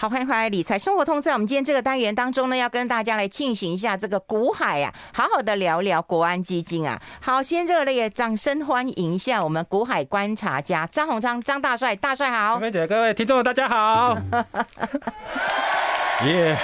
[0.00, 1.20] 好，欢迎回来理财生活通。
[1.20, 7.02] 在我们今天这个单元当中呢，要跟大家来进行一下这个股海啊，好好的聊聊国安基金啊。
[7.20, 12.60] 好，先热烈的掌声欢迎一下我们股海观察家张宏昌张大帅，大帅好。
[12.60, 14.16] 梅姐，各位听众大家好。
[16.26, 16.56] 耶！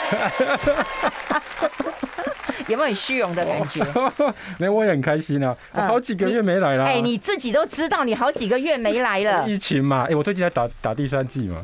[2.68, 3.84] 有没有很虚荣的感觉？
[4.58, 5.56] 没有，我也很开心啊。
[5.72, 6.84] 我好几个月没来了。
[6.84, 9.44] 哎，你自己都知道，你好几个月没来了。
[9.50, 11.60] 疫情嘛，哎，我最近在打打第三季嘛。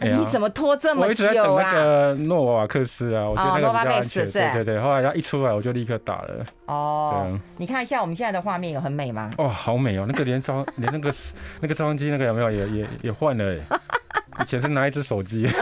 [0.00, 1.06] 哎、你怎么拖这么久啊？
[1.06, 4.26] 我一直在等那个诺瓦克斯啊，我觉得那个比较安全。
[4.26, 6.44] 对对对，后来他一出来我就立刻打了。
[6.66, 9.30] 哦，你看一下我们现在的画面有很美吗？
[9.38, 10.04] 哦，好美哦！
[10.08, 11.14] 那个连照 连那个
[11.60, 13.54] 那个照相机那个有没有也也也换了？
[14.40, 15.48] 以前是拿一只手机。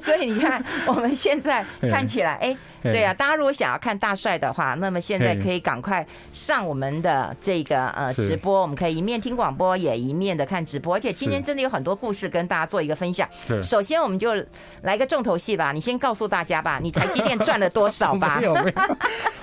[0.00, 2.56] 所以你看，我们现在看起来，哎，
[2.92, 10.94] 对啊，大家如果想要看大帅的话，那么现在可以赶快上我们的这个呃直播，我们可以一面听广播，也一面的看直播。
[10.96, 13.28] 而且今天真的有很多故事跟大家做一个分享。
[13.62, 14.32] 首先，我们就
[14.82, 18.38] 来个重头戏吧，你先告诉大家吧，你台积电赚了多少吧？
[18.40, 18.72] 没有没有，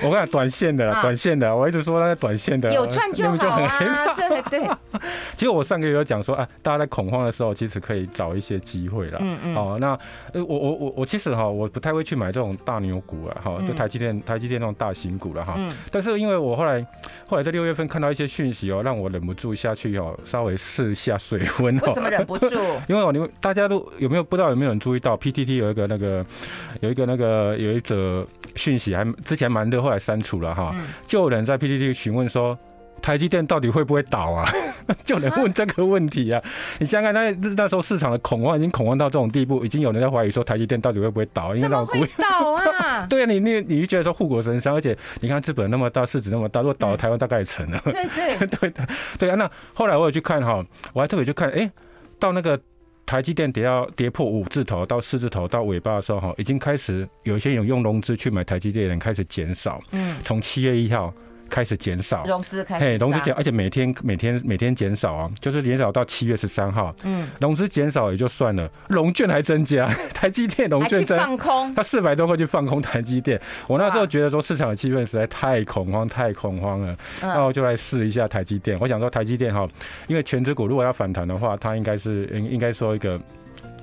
[0.02, 3.80] 我跟你讲短线的，短线的，我一直说那个短线的有赚就好啊，
[4.16, 4.70] 对对。
[5.38, 9.20] 其实我上个月有讲说啊，大家在恐慌的时候，其实可以找一些机会了。
[9.22, 9.56] 嗯嗯。
[9.56, 9.92] 哦，那
[10.34, 10.66] 我。
[10.66, 15.58] 我我我其实哈，我不太会去买这种大牛股啊，哈，就台积电、台积电那种大型股了哈。
[15.92, 16.86] 但是因为我后来
[17.28, 21.84] 后来在六月份看到一些讯息哦，让我忍不住下去哦，稍微试一下水温哦。
[21.88, 22.56] 为什么忍不住？
[22.88, 26.26] 因为你们大家都有没有不知道有没有人注意到 PTT 有一个那个
[26.82, 30.76] 有一个那个有一则讯息还之前蛮热，后来删除了哈。
[31.08, 32.58] 就有人在 PTT 询问说。
[33.06, 34.50] 台积电到底会不会倒啊？
[35.06, 36.42] 就能问这个问题啊！
[36.80, 43.06] 你想想看，那那时候市场的恐慌已经恐慌到这种地步，已经有人在怀疑说台积电到底会不会倒，因为那种股倒啊！
[43.08, 47.80] 对啊，你你你就觉得说护国神山，而且你看资本那么大，市值那么大，如果倒了台湾大概也成了。
[47.84, 48.88] 对对 对的，
[49.20, 49.36] 对啊。
[49.36, 51.70] 那后来我有去看哈，我还特别去看，哎，
[52.18, 52.60] 到那个
[53.06, 59.80] 台积电跌到跌破五字头到四字头到尾巴的时候哈，已经开始有一些有用融资去买台积电的人开始减少。
[59.92, 61.14] 嗯，从七月一号。
[61.50, 66.94] 开始减少融资，开始融资减，而且每天每天每天减少啊，就是减少到七月十三号。
[67.04, 73.40] 嗯，融资减少也就算了，融券还增加， 台积电融券增放空，他四百多块去放空台积电。
[73.68, 78.78] 我那时候觉得说市场的气氛实在太恐慌，太恐慌了，然后就来试一下台积电。
[78.80, 79.68] 我想说台积电哈，
[80.08, 83.20] 因为全值股如果要反弹的话，它应该是应应该说一个。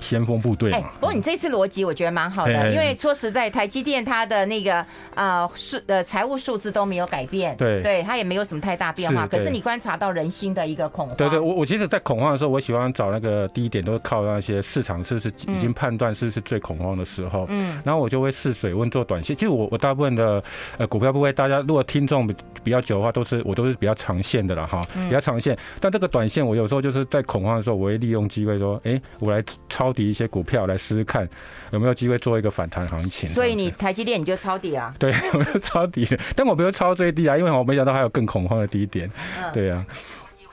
[0.03, 0.89] 先锋部队嘛。
[0.99, 9.25] 不过你这次逻辑我觉得蛮好的，因为说实在，台积电它的那个呃数呃财务数字都没有改变，对，对，它也没有什么太大变化。
[9.25, 11.15] 可是你观察到人心的一个恐慌。
[11.15, 19.33] 对对，我我其实，在恐慌的时候，我喜欢找那个低点，都是靠那些市场是不是已经判断是不是最恐慌的时候，嗯，然后我就会试水温做短线。
[19.33, 20.43] 其实我我大部分的
[20.77, 22.27] 呃股票部位，大家如果听众
[22.63, 25.57] 比较久的话，都是我都是比较长线的了哈，比较长线。
[25.79, 29.92] 但这个短线，我有时候就是在恐慌的时候，我会利用机会说，哎，我来抄。
[29.93, 31.25] 底一些股票来试试看
[31.71, 33.29] 有没有机会做一个反弹行情。
[33.29, 34.93] 所以你台积电你就抄底啊？
[34.99, 36.05] 对， 我就抄底，
[36.35, 39.09] 但我不是抄最低啊，因为我没想到还有更恐慌的低点。
[39.53, 39.85] 对啊。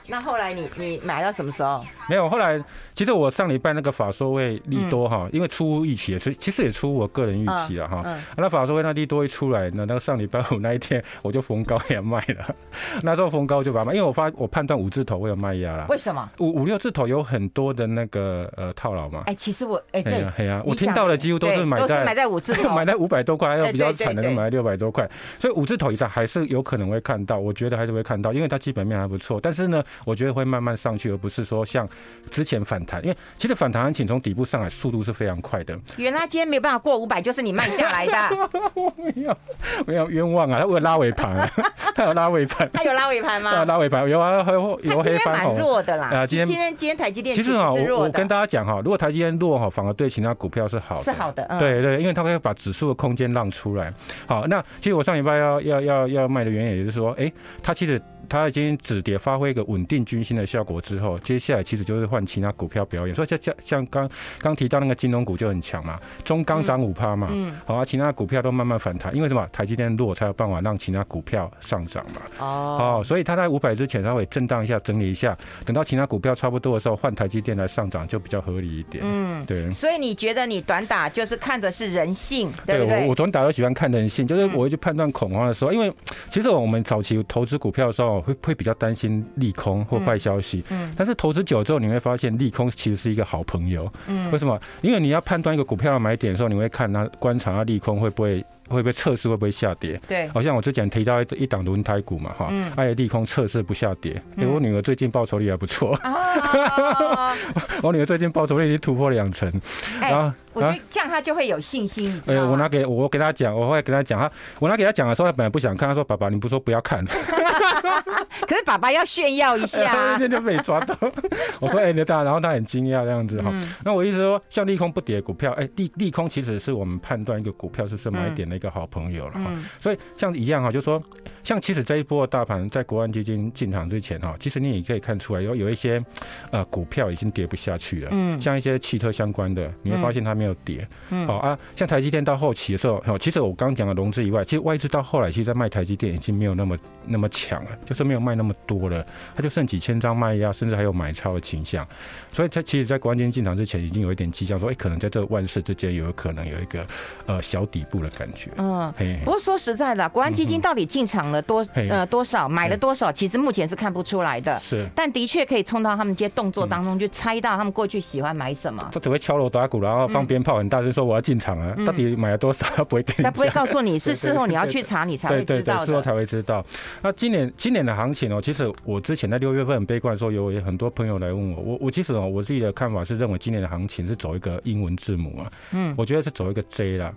[0.07, 1.85] 那后来你你买到什么时候？
[2.07, 2.63] 没有，后来。
[3.01, 8.05] 其实我上礼拜那个法说会利多哈，因为出乎预期，其其实也出乎我个人预期了哈。
[8.37, 12.55] 那法说会那利多一出来，那那个上礼拜五那一天我就逢高也卖了，
[13.01, 15.87] 那时候逢高就把它卖，因为我发我判断五字头会有卖压了。
[15.89, 16.29] 为什么？
[16.37, 19.23] 五五六字头有很多的那个呃套牢嘛。
[19.25, 25.09] 哎，其实我哎对，对啊，我听到的几乎都是买在买在五字头， 买在五百多块，还有比较惨的，买在六百多块。
[25.39, 29.39] 所以五字头以上还是有可能会看到，我觉得还是会看到，因为它基本面还不错。
[29.41, 31.89] 但是呢，我觉得会慢慢上去，而不是说像
[32.29, 33.55] 之前反弹，因为其实。
[33.61, 35.77] 反弹行情从底部上来，速度是非常快的。
[35.97, 38.49] 原来今天没有办法过五百，就是你慢下来的。
[38.73, 39.37] 我没有，
[39.85, 40.61] 没有冤枉啊！
[40.61, 41.47] 他有拉尾盘，
[41.93, 43.63] 他有拉尾盘，他有拉尾盘吗？
[43.65, 45.53] 拉尾盘有啊，还有有黑翻红。
[45.53, 46.09] 蛮弱的啦。
[46.11, 51.01] 啊，今天今天今天台积电其实啊，我我跟大家讲哈，如果台积电弱哈，反而对其他股票是好的。
[51.03, 53.93] 是好的，嗯、对对，因为它会把指数的空间让出来。
[54.25, 58.01] 好，那其实我上礼拜要要要要卖的原因，也就是说，哎、欸，它其实。
[58.31, 63.13] 它已经止跌发挥一个稳定军心的效果之后，接下来其实就是换其他股票表演。
[63.13, 69.45] 所以像像像刚刚提到那个金融股就很强嘛，中钢涨五趴嘛，嗯，好啊，其他股票都慢慢反弹，因为什么？
[69.51, 72.21] 台积电弱才有办法让其他股票上涨嘛。
[72.39, 79.03] 哦，好，所以它在五百之前稍微震荡一下，整理一下，等到其他股票差不多的时候，换台积电来上涨就比较合理一点。
[79.05, 79.69] 嗯，对。
[79.73, 82.99] 所以你觉得你短打就是看的是人性，对不对？
[82.99, 85.91] 对，我我短打都喜欢看人性，就是我会去判断恐慌的时候，因为
[86.29, 88.20] 其实我们早期投资股票的时候。
[88.21, 90.63] 哈，会会比较担心利空或坏消息。
[90.69, 90.93] 嗯。
[90.95, 93.91] 但是投资久之后，你会发现利空其实是一个好朋友。
[94.07, 94.31] 嗯。
[94.31, 94.59] 为什么？
[94.81, 98.43] 因为你要判断一个股票的买点的时候，你会看它观察它利空会不会。
[98.69, 99.99] 会不会测试会不会下跌？
[100.07, 104.21] 对，好像我之前提到一一档轮胎股嘛，哈、嗯，爱利空测试不下跌。
[104.37, 105.93] 我女儿最近报酬率还不错。
[105.95, 107.35] 啊、
[107.83, 109.51] 我女儿最近报酬率已经突破两成。
[109.99, 112.17] 哎、欸，我觉得这样她就会有信心。
[112.27, 117.03] 哎、欸，我拿给我给她讲，我会跟她讲，她我拿给她讲的时候，她本来不想看，她说：“爸爸，你不说不要看。”
[118.47, 120.95] 可是爸爸要炫耀一下、啊，那、欸、就被抓到。
[121.59, 123.49] 我说：“哎、欸，你大。”然后他很惊讶这样子哈。
[123.53, 129.45] 嗯、那我意思说，像利空不跌的股票，哎、欸，利利空其实是我们判断一个股票是什么买点的一个好朋友了哈。
[129.47, 131.01] 嗯、所以像一样哈，就是说，
[131.43, 136.03] 像其实这一波的大盘在国安基金进场之前哈，其实你也可以看出来有有一些
[136.51, 138.09] 呃股票已经跌不下去了。
[138.11, 138.41] 嗯。
[138.41, 140.87] 像一些汽车相关的，你会发现它没有跌。
[141.09, 141.27] 嗯。
[141.27, 149.05] 好啊，像台积电到后期的时候，其实我刚刚讲的融资以外，其实外资到后来其实在卖台积电已经没有那么那么强了，就是没有卖那么多了，
[149.35, 151.85] 它就剩几千张卖压，甚至还有买超的倾向。
[152.31, 156.85] 所以它其实，在国安基金进场之前，已经有一点迹象说，哎、欸，可能在这万事之间有可能有一个
[157.25, 158.49] 呃小底部的感觉。
[158.57, 158.91] 嗯。
[158.97, 164.59] 嘿嘿不过说实在的，国安基金到底进场了多呃多少，买了多少，其实目前是看不出来的。
[164.59, 168.89] 是，但的确可以冲到他们这些动作当中，就猜到他们过去喜欢买什么。
[168.91, 171.73] 他只会敲锣打鼓，然后放鞭炮，很大声说我要进场啊！
[171.85, 172.65] 到底买了多少？
[172.75, 173.23] 他不会跟你。
[173.23, 175.85] 他不会告诉你， 是事后你要去查，你才会知道的。
[175.85, 176.65] 事后才会知道。
[177.01, 187.13] 那今年今年的行情哦，其实我之前在六月份很悲观的时候，有很多朋友来问我，我我其实哦，我自己的看法是认为今年的行情是走一个英文字母啊，嗯，我觉得是走一个 J 啦。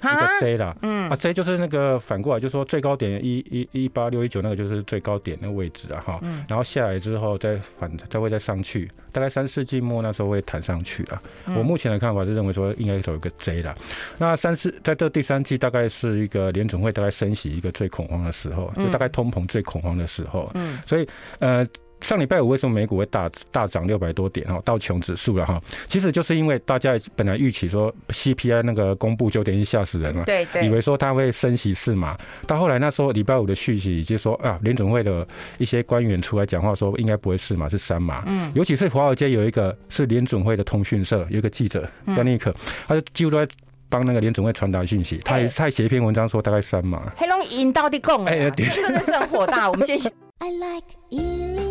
[0.00, 1.08] 一个 J 啦，嗯。
[1.08, 6.44] 啊，J 就是那个反过来，就是说最高点一一一八六一九那个就是最高点的位置啊，哈，嗯。
[6.48, 11.22] 然后下来之后再反再会再上去，大概三世纪末那时候会弹上去啊。
[11.46, 13.74] 我目前的看法是认为说应该走一个 J 啦。
[14.18, 21.08] 那三四在这第三季大概是一个联总会大概升息一个最恐慌的时候，就大概通膨最恐慌的时候，嗯，所以
[21.38, 21.66] 呃。
[22.00, 24.60] 上礼拜五为什么美股会大大涨六百多点哈？
[24.64, 32.16] 道琼指数了哈，其实就是因为大家本来预期说 CPI 那个公布九点一吓死人了，对对，以为说它会升息四码，
[32.46, 35.26] 到后来那时候礼拜五的讯息，就说啊联准会的
[35.58, 42.54] 一些官员出来讲话说应该不会四码是三码，嗯，尤其是华尔街有一个是联准会的通讯社有一个记者叫尼克，
[42.86, 43.52] 他就几乎都在
[43.88, 49.98] 帮那个联准会传达讯息，他也他也写一篇文章说大概三码，黑龙引到底供，哎，真的是很火大，我们先。
[50.40, 51.67] I like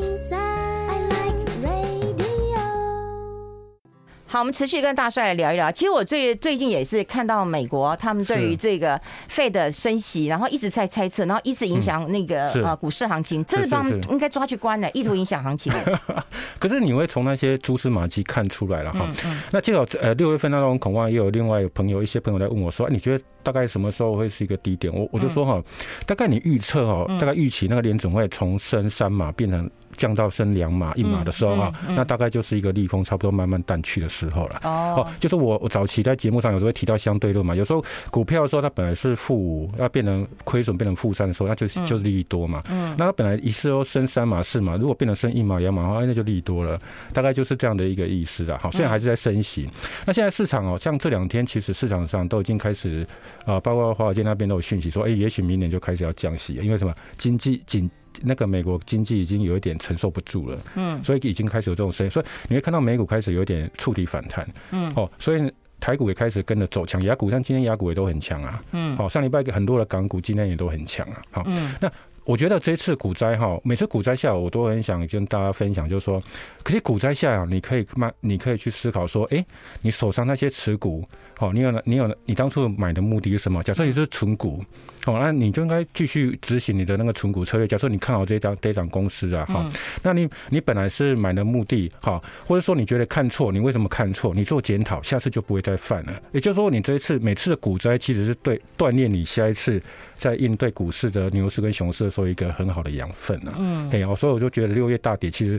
[4.30, 5.72] 好，我们持续跟大帅来聊一聊。
[5.72, 15.72] 其实我最最近也是看到美国他们对于这个 Fed 的升息，然后一直在猜测，然后一直影响那个呃股市行情，这是帮他们应该抓去关的，意图影响行情。
[16.60, 19.08] 可是你会从那些蛛丝马迹看出来了哈。
[19.52, 24.94] 那至少呃六月份那种恐慌，也有另外有朋友一些朋友来问我说，你觉得大概什么时候会是一个低点？
[24.94, 25.64] 我我就说哈，
[26.06, 29.70] 大概你预测哈，大概预期那个联总会从升三码变成。
[29.98, 34.62] 降到升两码一码的时候啊，那大概就是一个利空差不多慢慢淡去的时候了。
[34.64, 42.64] 哦，就是我我早期在节目上有时候会提到相对论嘛，有时候股票的时候它本来是负五，要变成亏损变成负三的时候，那就是就是利多嘛。
[42.70, 46.80] 嗯，那它本来一次都升三码四码，如果变成升一码两码的话，那就利多了。
[47.12, 48.58] 大概就是这样的一个意思了。
[48.60, 49.68] 好，虽然还是在升息。
[50.06, 53.06] 那现在市场哦，像这两天其实市场上都已经开始
[53.46, 57.90] 啊，包括华尔街那边都有讯息说，哎，也许明年就开始要降息，因为什么经济紧。
[58.22, 71.92] 那个美国经济已经有一点承受不住了，嗯，所以已经开始有这种声音，所以你会看到美股开始有点触底反弹，嗯，哦，所以台股也开始跟着走强，雅股像今天雅股也都很强啊，嗯，好，上礼拜很多的港股今天也都很强啊，好，嗯，那
[72.24, 76.22] 我觉得这次股灾哈，每次股灾下我都很想跟大家分享，就是说，
[76.62, 79.46] 可是股灾下啊，你可以慢，你可以去思考说，哎，
[79.82, 83.62] 你手上那些持股，好，你有你有你当初买的目的是什么？
[83.64, 84.64] 假设你是存股。
[85.06, 87.66] 哦，那你就应该继续执行你的那个存股策略。
[87.66, 89.66] 假设你看好这一档这一档公司啊，哈，
[90.04, 94.34] 那你你本来是买的目的，哈，或者说你觉得看错，你为什么看错？
[94.34, 96.22] 你做检讨，下次就不会再犯了。
[96.34, 99.82] 也就是说，你这一次每次的股灾，其实是对锻炼你下一次
[100.20, 103.56] 在应对股市的牛市跟熊市的时候一个很好的养分啊。
[103.58, 105.58] 嗯，哎，所以我就觉得六月大跌，其实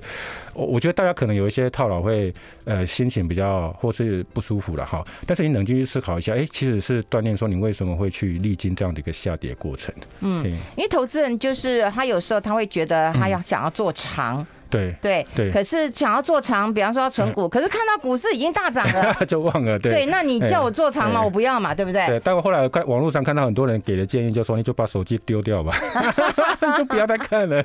[0.52, 2.34] 我我觉得大家可能有一些套牢，会
[2.66, 5.02] 呃心情比较或是不舒服了哈。
[5.26, 9.34] 但是你冷静去思考一下，哎，其实是锻炼说你为什么会去历经这样的一个下。
[9.38, 10.44] 跌过程，嗯，
[10.74, 14.44] 因为投资人就是他有时候他会觉得他要想要做长。
[14.70, 15.50] 对对对。
[15.50, 19.78] 可是想要做长，比方说要存股，可是看到股市已经大涨了， 就忘了。
[19.78, 21.22] 对，那你叫我做长嘛？
[21.22, 22.06] 我不要嘛，对不对？
[22.06, 22.20] 对。
[22.20, 25.74] 但我后来看网络上看到很多人给的建议，就说你就把手机丢掉吧，
[26.76, 27.62] 就不要再看了，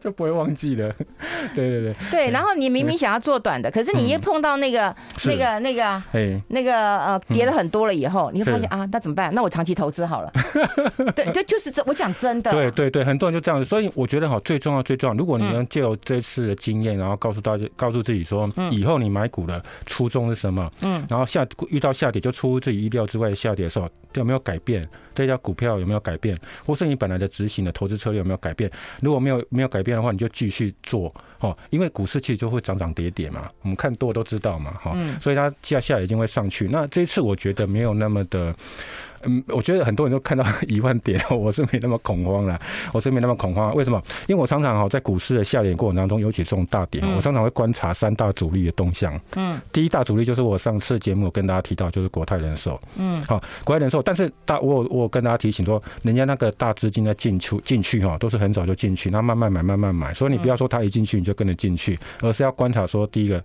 [0.00, 0.92] 就不会忘记了。
[1.54, 1.94] 对对对。
[2.10, 4.94] 对，然后你明明想要做短的，可是你一碰到那个
[5.24, 9.34] 那个那个哎那个呃跌了很多了以后，你会发现啊，那怎么办？
[9.34, 10.32] 那我长期投资好了。
[11.14, 12.50] 对，就就是这，我讲真的。
[12.50, 20.70] 对对对，很多人就这样子，所以我觉得哈，最重要最重要，如果你能借由这次的经验，然后告诉大家，告诉自己说，以后你买股的初衷是什么？
[20.82, 24.86] 嗯，然后下遇到下跌就出乎自己意料之外的下跌的时候，有没有改变？
[25.14, 26.38] 这家股票有没有改变？
[26.64, 28.70] 或是你本来的执行的投资策略有没有改变？
[29.00, 36.68] 如果没有没有改变的话，你就继续做哦，因为股市其实就会涨涨跌跌嘛，我们看多都知道嘛，哈，所以它下下来一定会上去。
[36.68, 38.54] 那这一次我觉得没有那么的。
[39.26, 42.58] 嗯，我觉得很多人都看到 一万点， 我是没那么恐慌了，
[42.92, 43.74] 我是没那么恐慌。
[43.74, 44.00] 为什么？
[44.26, 49.18] 因为我常常哈在股市的下跌过程当中，尤其这种大跌，我常常会观察三大主力的动向。
[49.34, 52.80] 嗯，第一大主力就是我上次节目有跟大家提到，就是国泰人寿。
[52.98, 63.42] 嗯，好，国泰人寿，但是大我我跟大家提醒说，人家那个大资金在进出进去哈，都是很早就进去，那慢慢买慢慢买，所以你不要说他一进去你就跟着进去，而是要观察说，第一个，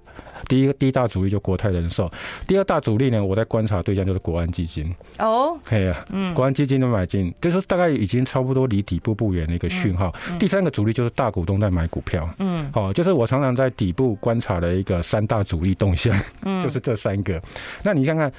[0.48, 2.12] 第一个第一大主力就国泰人寿，
[2.48, 4.94] 第二大主力呢，我在观察对象就是国安基金。
[5.20, 5.58] 哦。
[5.72, 10.14] 对呀，嗯，国安基金的买进，就是大概已经差不多离底部不远的一个讯号。
[10.38, 16.14] 第三个主力就是大股东在买股票，嗯，哦，就是我常常在底部观察的一个三大主力动向，
[16.44, 17.42] 嗯， 就是这三个。
[17.84, 18.32] 那你看看，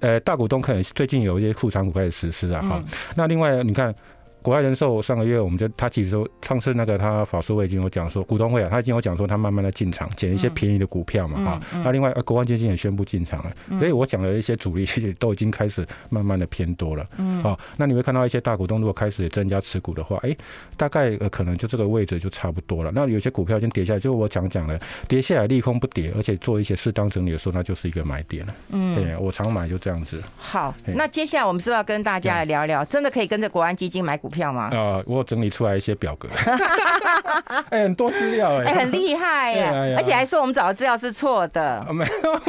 [0.00, 2.84] 呃，大股东可能最近有一些库藏股开始实施啊，哈。
[3.14, 3.94] 那另外你看。
[4.42, 11.60] 国泰人寿上个月，我们就他其实说，上次那个他法说会已经有讲说，股东会啊，他已经有讲说他慢慢的进场捡一些便宜的股票嘛哈。
[11.84, 17.04] 那另外国安基金也宣布进场了，所以我讲的一些主力其实都已经开始慢慢的偏多了。
[17.18, 20.36] 嗯，好，那你会看到一些大股东如果开始增加持股的话，哎，
[20.76, 22.92] 大概可能就这个位置就差不多了。
[22.94, 24.78] 那有些股票已经跌下来，就我讲讲了，
[25.08, 28.54] 跌下来利空不跌，而且做一些适当整理的时候，那就是一个买点了。
[28.70, 30.22] 嗯，对，我常买就这样子。
[30.36, 34.70] 好，那接下来我们是不是要跟大家来聊聊，真的可以跟着国安基金买股票吗？
[34.72, 36.28] 啊，我整理出来一些表格，
[37.70, 42.40] 哎，很多资料哎，很厉害哎，而且还说我们找的资料是错的，没有，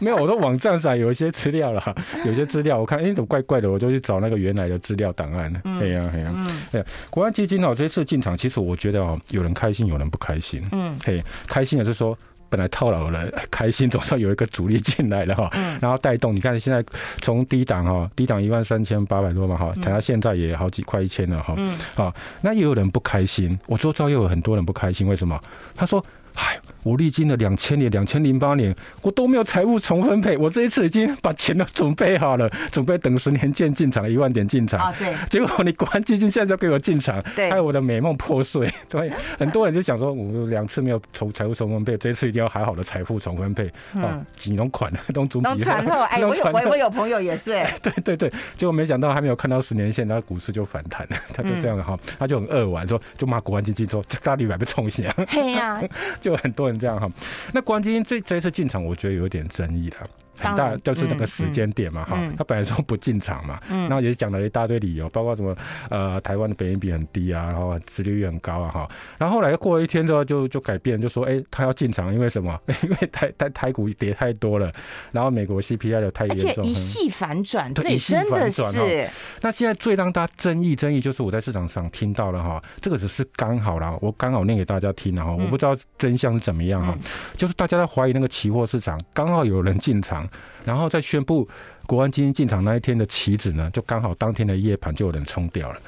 [0.00, 1.94] 没有， 我的网站上有一些资料啦，
[2.24, 5.52] 有些资料我看哎，怎么怪怪的，我就去找那个原来的资料档案。
[5.80, 6.34] 哎呀，哎呀，
[6.72, 10.66] 哎，国安基金哦，这次进场，其实我觉得哦，有人开心，有人不开心。
[10.72, 12.16] 嗯，嘿，开心的是说。
[12.50, 15.48] 本来套牢的人开心，总算有一个主力进来了哈，
[15.80, 16.36] 然后带动。
[16.36, 16.84] 你看现在
[17.22, 21.56] 从低档哈，低档一万三千八百多嘛哈，谈到现在也好几块一千了哈。
[21.94, 25.40] 好，那也有人不开心，我周遭又有很多人不开心，为什么？
[25.74, 26.04] 他说。
[26.34, 30.36] 唉，我历经了两千年、两千零八年，我都没有财务重分配。
[30.36, 34.80] 我这一次已经把钱都准备好了，准备等十年见进场，一万点进场。
[34.80, 35.14] 啊，对。
[35.28, 38.72] 结果你国安基金现在就给我进场，对，害我的美梦破碎。
[38.88, 43.70] 对，很多人就想说，我两次没有从财务重分配，这一次一定要好好的财富重分配。
[43.94, 44.24] 嗯。
[44.36, 45.50] 几农款都准备。
[45.50, 47.74] 都传后， 哎，我有我我有朋友也是，哎。
[47.82, 51.16] 对对对，结果没想到还没有看到十年线，然后股市就反弹了。
[51.34, 55.08] 他就这样哈，他就很扼腕，说就骂国安基金说这大利还被冲醒。
[55.28, 55.82] 嘿呀。
[56.20, 57.10] 就很多人这样哈，
[57.52, 59.96] 那国安基金这这一次进场，我觉得有点争议了。
[60.40, 65.54] 很大就是那个时间点嘛哈，他本来说不进场嘛，然后也讲了一大堆理由，包括什么
[65.90, 72.58] 呃台湾的本益比很低啊，然后殖利率很高啊哈，然后后来过了一天之后就就改变，就说哎他要进场，因为什么？
[72.82, 74.72] 因为台台台股跌太多了，
[75.12, 79.08] 然后美国 CPI 的太严重，一系反转，对，真的是。
[79.40, 86.96] 那现在最让大家争议争议就是我在市场上听到了哈，这个只是刚好啦，我刚好念给大家听了哈，我不知道真相是怎么样哈，
[87.36, 90.26] 就是大家在怀疑那个期货市场刚好有人进场。
[90.64, 91.48] 然后在宣布
[91.86, 95.78] 国安基金进场那一天的期指呢，就刚好当天的夜盘就有人冲掉了，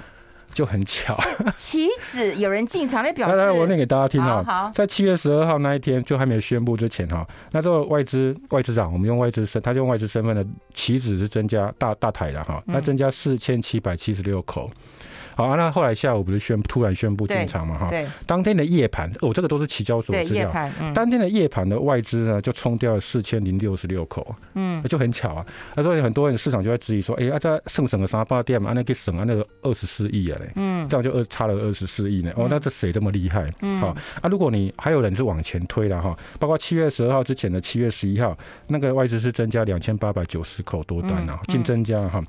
[0.52, 1.14] 就很巧。
[1.56, 4.72] 期指有人进场，那表示来来，我念给大家听哈。
[4.74, 10.44] 在七月十二号那一天，就还没有宣布之前哈，那这个外资外资长，我们用外资身，他就用外资身份的
[10.74, 14.70] 期指是增加大大台的哈，那增加四千七百七十六口。
[15.34, 17.78] 好啊，那后来下午不是宣突然宣布进场嘛？
[17.78, 20.50] 哈，对，当天的夜盘哦，这个都是期交所资料。
[20.80, 24.34] 嗯，当天的夜盘的外资呢，就冲掉了四千零六十六口。
[24.54, 25.46] 嗯，就很巧啊。
[25.74, 28.70] 那所以很多人市场就在质疑说，哎、欸，啊这剩省个三八店嘛？
[28.70, 30.50] 啊那给省啊那个二十四亿啊嘞。
[30.56, 32.32] 嗯，这样就二差了二十四亿呢。
[32.36, 33.50] 哦，那这谁这么厉害？
[33.62, 33.88] 嗯，好
[34.20, 38.36] 啊，如果你还有人是往前推了哈，包括七月十二号之前的七月十一号，
[38.66, 42.22] 那个外资是增加两千八百九十口多单啊，净增加哈。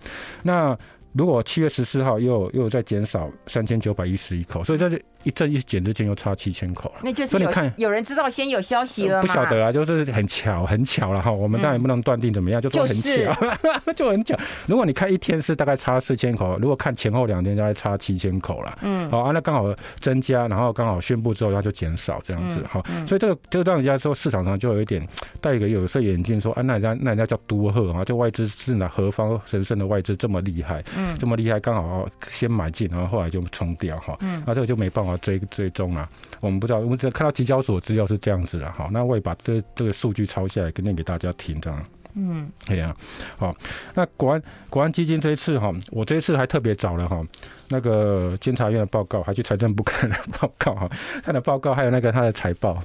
[0.43, 0.77] 那
[1.13, 7.01] 如果七月十四号又又再减少三千九百一十一口，所以在这一阵一减之间又差七千口了。
[7.03, 9.21] 那就是有看有人知道先有消息了吗？
[9.21, 11.31] 不晓得啊，就是很巧 很巧了哈。
[11.31, 13.33] 我们当然不能断定怎么样，就说很巧，
[13.95, 14.37] 就很巧。
[14.67, 18.79] 如果你看一天是大概差四千口，如果看前后两天大概差七千口了。
[18.81, 22.81] 嗯，好啊，那刚好增加，然后刚好宣布之后它就减少这样子哈。
[23.07, 25.07] 所以这个这个让人家说市场上就有一点
[25.39, 30.83] 戴一个有色眼镜说啊，那人家那人家叫多贺啊，就外资是哪何方神圣的外资这么厉害？
[31.03, 34.15] 嗯，这么厉害，刚好先买进，然后后来就冲掉哈。
[34.21, 36.07] 嗯，那这个就没办法追追踪了。
[36.39, 38.89] 我们不知道，我们只看到集交所资料是这样子的哈。
[38.91, 41.85] 那我也把这这个数据抄下来，跟念给大家听，这样。
[42.15, 42.95] 嗯，对呀，
[43.37, 43.55] 好。
[43.95, 47.21] 那国安国安基金这一次哈，我这一次还特别找了哈，
[47.69, 50.89] 那个监察院的报告，还去财政部看了报告哈，
[51.23, 52.81] 他的报告还有那个他的财报。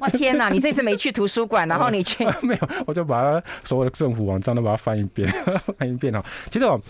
[0.00, 0.48] 哇天哪！
[0.48, 2.24] 你这次没去图书馆，然后你去？
[2.42, 5.28] 没有，我就把他所有的政府网站都把它翻一遍，
[5.78, 6.24] 翻一遍哈。
[6.50, 6.80] 其实哦，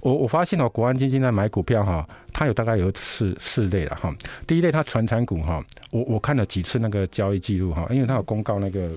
[0.00, 4.14] 我我发现哦，国安基金在买股票哈，它有大概有四四类了哈。
[4.46, 8.90] 第一类它传产股哈，我我看了几次那个交易记录哈，因为它有公告那个。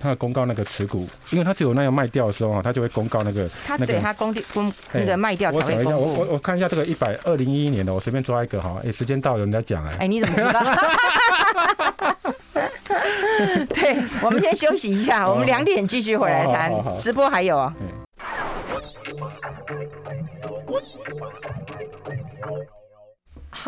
[0.00, 3.48] 他公告那个持股，因为他只有那样卖掉的时候啊，他就会公告那个。
[3.66, 6.00] 他对他公公那个卖掉才会公布。
[6.00, 8.80] 我我我看一下这个一百二零一一年的，我随便抓一个哈。
[8.84, 9.96] 哎，时间到了，人家讲哎。
[10.00, 10.62] 哎，你怎么知道？
[13.68, 17.72] 对，我们先休息一下，我们两点继续回来谈直播，还有。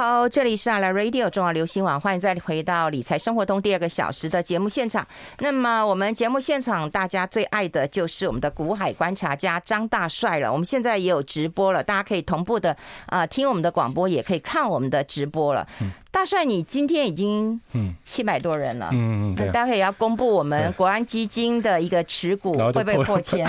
[0.01, 5.07] 好，这里是阿拉 Radio 中广流行网，欢迎再回到理财生活通第二个小时的节目现场。
[5.41, 10.51] 那么我们节目现场大家最爱的就是我们的股海观察家张大帅了。
[10.51, 15.69] 我们现在也有直播了，大家可以同步的啊、听我们的广播，也可以看我们的直播了。
[16.13, 17.61] 大帅，你今天已经
[18.05, 23.39] 七百多人了，嗯嗯，待会也要公布我们国安基金的一个持股会不会破千？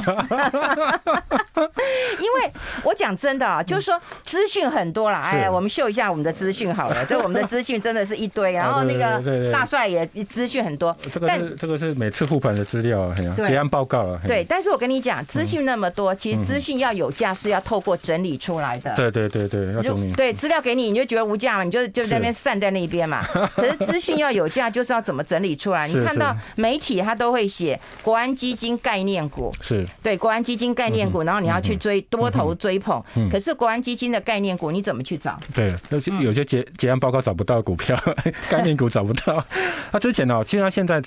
[2.19, 2.51] 因为
[2.83, 13.11] 我讲真的啊，就是说资讯很多了，哎，我们秀一下我们的资讯好了，这我们的资讯真的是一堆， 然后那个大帅也资讯很多，这个这个是每次护盘的资料，
[13.47, 22.61] 结案报告啊，对，但是我跟你讲，资讯那么多，其实资讯要有价是要透过整理出来的，对对对对，要整理，对，资料给你，你就觉得无价嘛，你就就在那边散。
[22.61, 23.23] 在那边嘛，
[23.55, 25.87] 可是资讯要有价，就是要怎么整理出来？
[25.87, 33.03] 你看到媒体他都会写国安基金概念股，是对国安基金概念股，然后你要去追多头追捧。
[33.31, 35.39] 可是国安基金的概念股你怎么去找？
[35.55, 37.97] 对，有些有些结结案报告找不到股票，
[38.47, 39.43] 概念股找不到。
[39.91, 41.01] 他 之前呢，其实他现在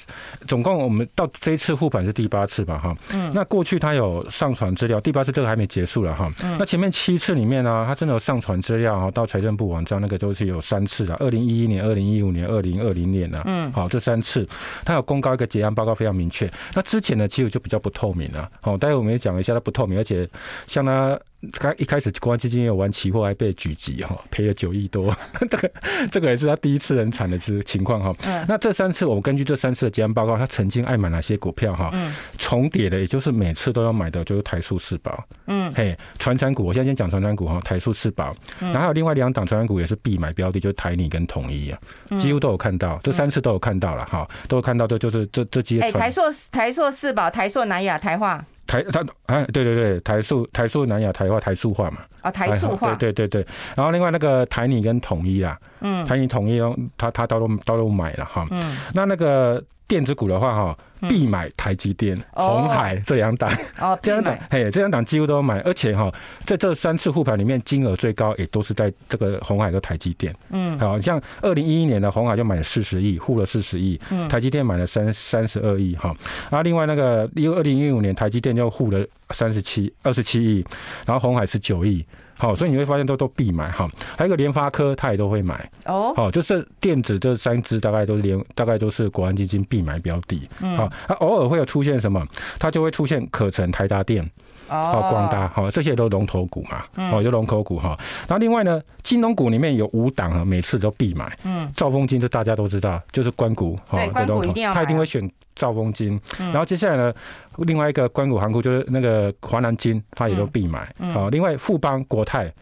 [0.49, 2.79] 总共我们到这一次护盘是第八次吧？
[2.79, 6.29] 哈，嗯，那过去他有上传资料，第八次这个还没结束了哈。
[6.59, 11.45] 那前面七次里面呢，他真的有上传资料哈，到财政部网站那个都是有三次的，二零。
[11.45, 14.49] 一一年、二零一五年、二零二零年呢，嗯，好，这三次
[14.85, 16.51] 他有公告一个结案报告，非常明确。
[16.75, 18.51] 那之前呢，其实就比较不透明了。
[18.63, 20.27] 好，待会我们也讲一下它不透明，而且
[20.67, 21.19] 像他。
[21.53, 25.15] 他一开始国安基金也有玩期货，还被狙击哈，赔了九亿多，
[25.51, 25.71] 这个
[26.11, 28.15] 这个也是他第一次很惨的这情况哈。
[28.27, 28.45] 嗯。
[28.49, 31.91] 那这三次我们根据这三次的结案报告，他曾经爱买哪些股票哈？
[31.93, 32.15] 嗯。
[32.39, 35.25] 重叠的，也就是每次都要买的，就是台塑四宝。
[35.47, 35.73] 嗯。
[35.75, 38.35] 嘿，传产股，我现在先讲传产股哈，台塑四宝。
[38.61, 38.69] 嗯。
[38.69, 41.79] 然后还有另外两档传产股也是必买标的，就是台泥跟统一啊，
[42.19, 45.81] 几乎都有看到，这三次都有看到了哈，都有看到，的就是这这几。
[45.81, 48.45] 哎，台塑台塑四宝，台塑南亚，台化。
[48.67, 56.61] 台他哎，对对对，台塑台塑南亚台化台塑化嘛，啊台塑化，对对对对，然后另外那个台泥跟统一啊，嗯，台泥统一
[56.97, 59.63] 他，他到都到都买了哈，嗯，那那个。
[59.87, 66.13] 电子股的话，哈，必买台积电、红海这两档，哦， 这两档，嘿，这两档几乎都买，而且哈，
[66.47, 76.15] 在这三次护盘里面，金额最高也都是在这个红海和台积电，嗯，好像二零一一年的红海就买了四十亿，护了四十亿，嗯，台积电买了三三十二亿，哈，
[76.51, 80.65] 然后另外那个，因为二零一五年台积电就护了三十七二十七亿，
[81.07, 82.05] 然后红海是九亿。
[82.37, 86.13] 好，所以你会发现都都必买哈，还有一个联发科，他也都会买哦。
[86.17, 90.49] 好，就是电子这三只大概都是联，大概都是国安基金必买标的。
[90.77, 92.27] 好，它偶尔会有出现什么，
[92.59, 94.29] 它就会出现可成、台达电、
[94.69, 96.85] 哦，光大，好，这些都龙头股嘛。
[97.11, 97.99] 哦，就龙头股哈。
[98.27, 101.37] 然后另外呢，金融股里面有五档啊，每次都必买。
[101.45, 103.79] 嗯，兆丰金这大家都知道，就是关股。
[103.91, 104.75] 对，关股一定要。
[104.75, 105.31] 他一定会选。
[105.57, 107.15] 兆丰金，然后接下来呢，
[107.59, 110.93] 另外一个关股行库就是那个华南金，他也都必买。
[111.13, 112.53] 好，另外富邦国泰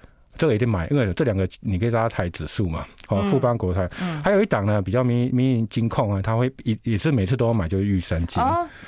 [0.42, 2.85] 这个一定买，因为这两个你可以拉抬指数嘛。
[3.07, 8.42] 好，富邦国泰，嗯还有一档呢比较民民营金控啊，它会也也是每次都要买，就是玉山金。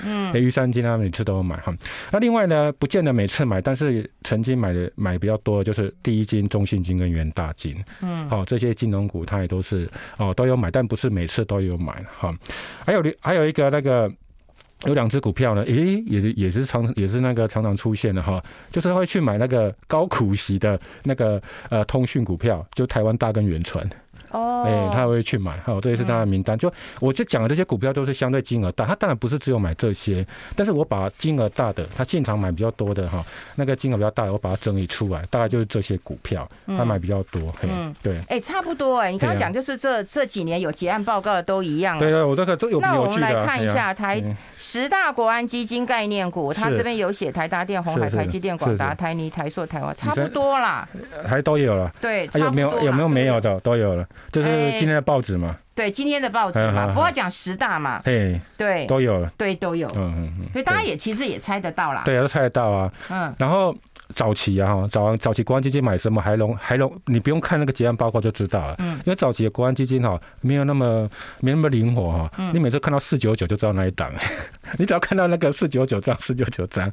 [0.04, 1.72] 嗯，玉山金它每次都要买哈。
[2.10, 7.76] 那另外呢，不见得每次买，但是曾经买的买比较多的就是第一金、中信金跟元大金。
[8.00, 12.34] 嗯，好，这些金融股它也都是哦都有买，但不是每次都有买哈。
[12.84, 14.10] 还有还有一个那个。
[14.82, 23.88] 有两只股票呢，诶，也是也是常也是那个常常出现的哈，就是会去买那个高股息的那个呃通讯股票，就台湾大跟远传。
[24.34, 26.58] 哦，哎，他会去买，好，这也是他的名单。
[26.58, 37.54] 就我就讲的这些股票都是相对金额大，他当然不是只有买这些，但是我把金额大的，他现场买比较多的哈，那个金额比较大的，我把它整理出来，大概就是这些股票，他买比较多。
[37.62, 41.98] 嗯，对，哎，差不多哎，你刚刚讲就是这这几年有结案报告的都一样。
[41.98, 42.80] 对对，我这个都有。
[42.80, 44.22] 那我们来看一下台
[44.58, 50.86] 十大国安基金概念股，它这边有写台达电、红海、台积电、广达、台泥、台塑、台湾，差不多啦。
[51.26, 51.90] 还都有了。
[52.00, 55.04] 对，有没有有没有没有的都有了，就是今天的。
[55.04, 59.20] 报纸嘛，对，今天的报纸嘛，不要讲十大嘛，对，对，都有。
[59.20, 63.74] 了，对，都有，嗯嗯嗯，所以大家也其实也猜得到啦，对啊，都猜得到啊，嗯，然后。
[64.14, 68.76] 早期啊，哈，早早期国安基金买什么还容还容，你不用看那个结案报告就知道了。
[68.78, 68.94] 嗯。
[69.04, 71.08] 因为早期的国安基金哈，没有那么
[71.40, 72.30] 没那么灵活哈。
[72.38, 72.50] 嗯。
[72.54, 74.10] 你每次看到四九九就知道那一档，
[74.78, 76.90] 你只要看到那个四九九张四九九张，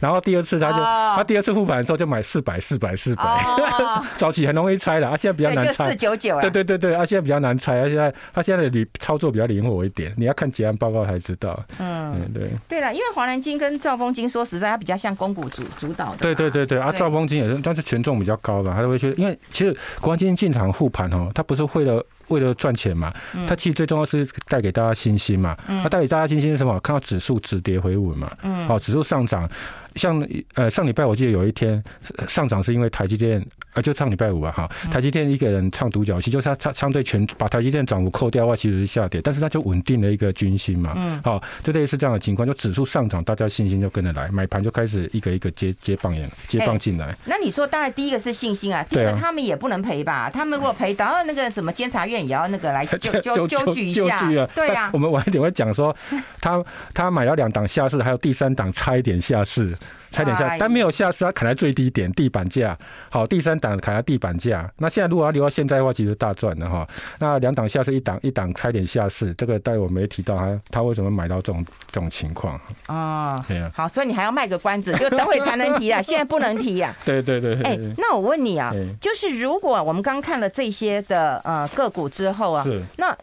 [0.00, 3.24] 然后第二次他就他第二次复盘的时候就买四百四百四百。
[4.18, 5.90] 早期很容易猜的，啊，现在比较难猜。
[5.90, 6.40] 四九九。
[6.40, 11.62] 对对对对，啊，现在比较难猜，而且他现在的操作比较灵活一点，你要看结案报告才知道。
[11.78, 12.28] 嗯。
[12.34, 12.50] 对。
[12.68, 16.18] 对了，因为华南金跟兆丰金说实在，它比较像公股主主导的。
[16.18, 17.60] 对对对对，啊，兆丰金也是。
[17.62, 23.12] 但是权重比较高吧，他都会去，因为其实国安基金进场护盘哦，他不是为了为了赚钱嘛，
[23.46, 26.78] 他其实最重要是带给大家信心嘛，他带给大家信心是什么？
[26.80, 28.30] 看到指数止跌回稳嘛，
[28.66, 29.48] 好，指数上涨。
[29.96, 30.20] 像
[30.54, 31.80] 呃上礼拜我记得有一天
[32.26, 33.40] 上涨是因为台积电
[33.74, 47.14] 啊，就上礼拜五啊哈，台积电一个人唱独角戏，就是他他相对全把台积电涨幅扣掉的话，其实是下跌，但是他就稳定了一个军心嘛，嗯，好，就类似这样的情况，就指数上涨，大家信心就跟着来，买盘就开始一个一个接接棒眼接棒进来。
[47.24, 50.30] 那你说，当然第一个是信心啊，第二个他们也不能赔吧？
[50.32, 54.90] 他们如果赔，然后那个什么监察院也要那个来 纠纠纠举一下，对呀。
[54.92, 55.94] 我们晚一点会讲说，
[56.40, 59.74] 他他买了两档下市，还有第三档差一点下市。
[60.14, 62.78] 差点下，但没有下市，它砍在最低点，地板价。
[63.10, 64.70] 好，第三档砍在地板价。
[64.78, 66.86] 那现在如果要留到现在的话，其实大赚的哈。
[67.18, 73.44] 那两档下市，一档一档差点下市，这个待会我没提到他他为什么买到这种这种情况啊？
[73.48, 73.70] 对啊。
[73.74, 76.94] 好，所以你还要卖个关子，就等会才能提啊， 现在不能提呀。
[77.04, 77.60] 对对对。
[77.62, 83.16] 哎，那我问你啊，就是如果我们刚看了这些的呃个股之后啊，是那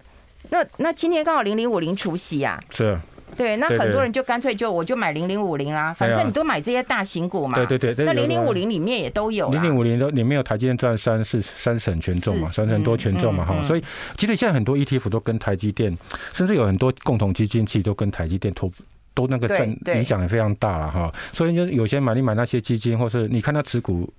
[0.50, 3.00] 那那今天刚好零零五零除夕啊，是。
[3.36, 7.58] 对，那很多人就干脆就我就买零零五零啦，反正你都买这些大型股嘛。
[7.66, 8.06] 对对对。
[8.06, 9.50] 那零零五零里面也都有。
[9.50, 13.64] 零零五零都里面有台积电占三四三成权重嘛，三成多权重嘛哈。
[13.64, 13.84] 所以
[14.18, 15.96] 其实现在很多 ETF 都跟台积电，
[16.34, 18.72] 甚至有很多共同基金其实都跟台积电脱
[19.14, 21.14] 都那个占影响也非常大了哈。
[21.34, 24.12] 所以就有些买你买那些基金，或是你看他持股。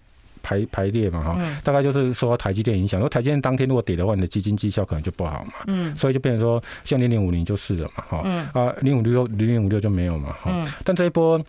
[0.42, 3.00] 排排列嘛哈，大概就是受到台积电影响。
[3.00, 5.52] 说台积电当天如果跌的话，你的基金绩效可能就不好嘛。
[5.66, 8.22] 嗯，所以就变成说，像零零五零就是了嘛哈。
[8.24, 10.50] 嗯啊，零五六零零五六就没有嘛哈。
[10.52, 10.68] 嗯。
[10.84, 11.40] 但这一波，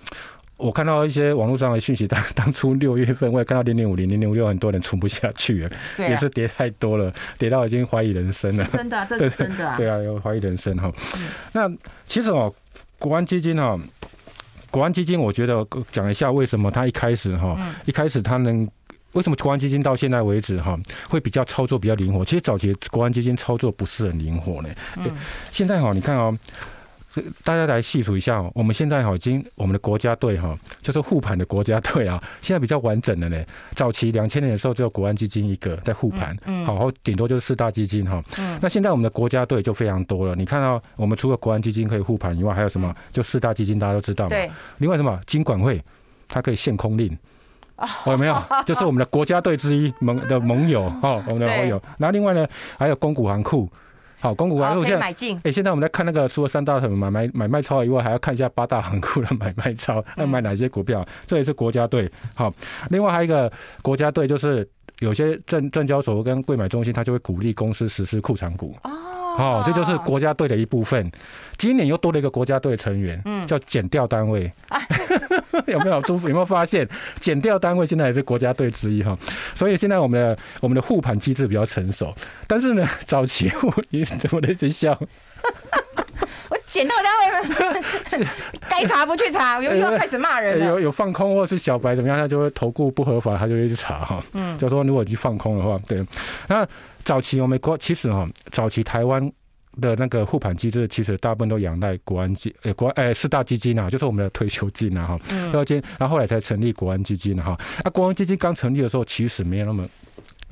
[0.57, 8.63] 我看到一些网络上的讯息，当当初六月份我也看到零零五零零零五六很多人存不下去了，也是跌太多了，跌到已经怀疑人生了。
[8.65, 9.75] 真的，这是真的啊。
[9.77, 10.91] 对啊，有怀疑人生哈。
[11.51, 11.69] 那
[12.05, 12.53] 其实哦，
[12.99, 13.77] 国安基金哈，
[14.71, 18.69] 国安基金，我觉得讲一下为什么它一开始哈，一开始它能。
[19.13, 22.25] 为什么国安基金到现在为止哈会比较操作比较灵活？
[22.25, 24.69] 其实早期国安基金操作不是很灵活呢。
[24.95, 25.11] 对，
[25.51, 26.37] 现在哈，你看哦，
[27.43, 33.43] 大家来细数一下哦，我们现在哈已经我们的国家队哈就是护盘的国家队啊，现在比较完整了呢。
[33.75, 38.23] 早期两千年的时候只有国安基金一个在护盘，嗯，好，顶多就是四大基金哈。
[38.39, 38.57] 嗯。
[38.61, 40.35] 那现在我们的国家队就非常多了。
[40.35, 42.95] 你看到我们除了国安基金可以护盘以外，还有什么？
[43.11, 44.29] 就四大基金大家都知道嘛。
[44.31, 44.49] 对。
[44.79, 45.19] 另外什么？
[45.27, 45.79] 金管会
[46.27, 47.15] 它可以限空令。
[48.07, 48.35] 有没有？
[48.65, 51.81] 就是我们的国家队之一盟的盟友哦，我们的盟友。
[51.97, 53.69] 然后另外呢，还有公股行库，
[54.19, 55.05] 好，公股行库现在
[55.43, 62.09] 哎，现在我们在看那个除了三大什么买卖买卖超以外，还要看一下八大行库的买卖超，要买哪些股票，这也是国家队。
[62.35, 62.53] 好，
[62.89, 64.67] 另外还有一个国家队，就是
[64.99, 68.75] 有些证证交所跟柜买中心，他就会鼓励公司实施库藏股。
[69.35, 71.11] 哦，这就是国家队的一部分。
[71.57, 74.51] 今年又多了一个国家队成员，嗯，叫减调单位。
[75.67, 76.87] 有没有有没有发现，
[77.19, 79.17] 减掉单位现在也是国家队之一哈？
[79.55, 82.13] 所以现在我们的我们的护盘机制比较成熟。
[82.47, 83.51] 但是呢，早期
[83.89, 84.97] 你怎么在笑？
[86.49, 88.25] 我捡到单位
[88.69, 90.65] 该查不去查，又又开始骂人了。
[90.65, 94.23] 有有放空或是小白怎么样，他就会投顾不合法，他就会去查哈。
[94.33, 96.05] 嗯，就说如果你放空的话，对，
[96.47, 96.67] 那。
[97.05, 99.29] 早期我们国其实哈，早期台湾
[99.81, 107.59] 的那个护盘机制，其实大部分都仰赖国安基呃国呃四大基金啊，就是我们的退休金啊哈，退休金，然后后来才成立国安基金哈。
[107.83, 109.87] 那国安基金刚成立的时候，其实没有那么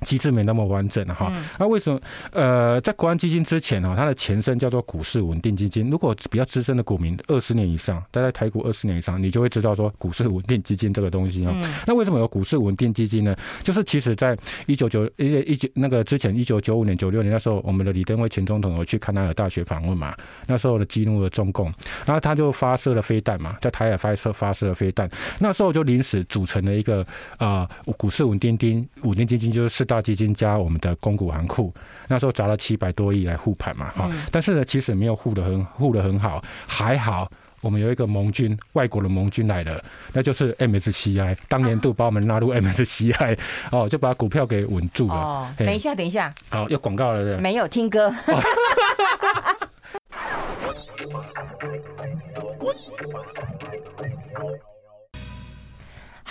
[0.01, 1.99] 机制没那么完整哈，那为什么？
[2.31, 5.89] 呃，在国安基金之前哈，它的前身叫做股市稳定基金。
[5.91, 11.55] 如果比较资深的股民，二十年以上，待在台股二十年以上，你就会知道说股市稳定基金这个东西啊。
[11.85, 13.35] 那为什么有股市稳定基金呢？
[13.61, 14.35] 就是其实在
[14.65, 20.15] 一九九一一九那个之前，一九九五年、九六年那时候，我们的李登辉前总统有去看他的大学访问嘛，
[20.47, 21.65] 那时候的激怒了中共，
[22.05, 27.05] 然后他就发射了飞弹嘛，在台海发射发射了飞弹，那时候就临时组成了一个
[27.37, 29.90] 啊、呃、股市稳定金稳定基金，就是。
[29.91, 31.73] 大基金加我们的公股行库，
[32.07, 43.37] 那时候砸了七百多亿来护盘嘛，哈，但是呢，其实没有护的很护的很好，还好我们有一个盟军，外国的盟军来了，那就是 MSCI，当年度把我们纳入 MSCI，
[43.69, 45.13] 哦，就把股票给稳住了。
[45.13, 48.07] 哦，等一下，等一下，好，有广告了，对，没有听歌。
[48.27, 48.41] 哦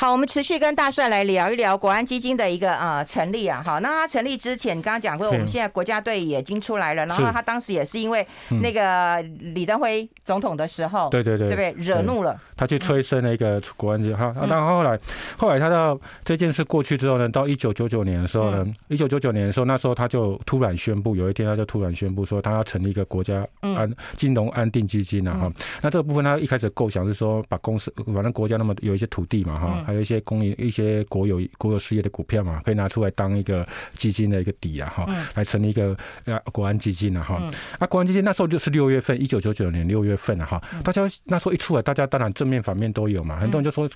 [0.01, 3.63] 好，我们持续跟大帅来聊一聊国安基金的一个呃成立啊。
[3.63, 7.05] 好，那他成立之前，你刚刚讲过，我们现在国家队已经出来了。
[7.05, 8.27] 然后他当时也是因为
[8.63, 9.21] 那个
[9.53, 11.85] 李登辉总统的时候，对对对，对不对？
[11.85, 14.35] 惹怒了，他去催生了一个国安基金哈。
[14.49, 14.99] 然后后来，
[15.37, 25.35] 后来他到这件事过去之后呢，到一九九九年的时候呢，一九九九年的时候，那时候他就突然宣布，有一天他就突然宣布说，他要成立一个国家安金融安定基金啊。
[25.35, 25.51] 哈。
[25.83, 29.85] 那这个部分他一开始构想是说，把公司反正国家那么有一些土地嘛哈。
[29.91, 37.43] 还有一些公营、一些国有国有事业的股票嘛，可以拿出来当一个基金的一个底啊，哈，来成立一个呃国安基金啊，哈。
[37.79, 43.91] 那国安基金那时候就是六月份，一九九九年六月份啊，哈，大家那时候一出来，大家当然正面反面都有嘛，很多人就说。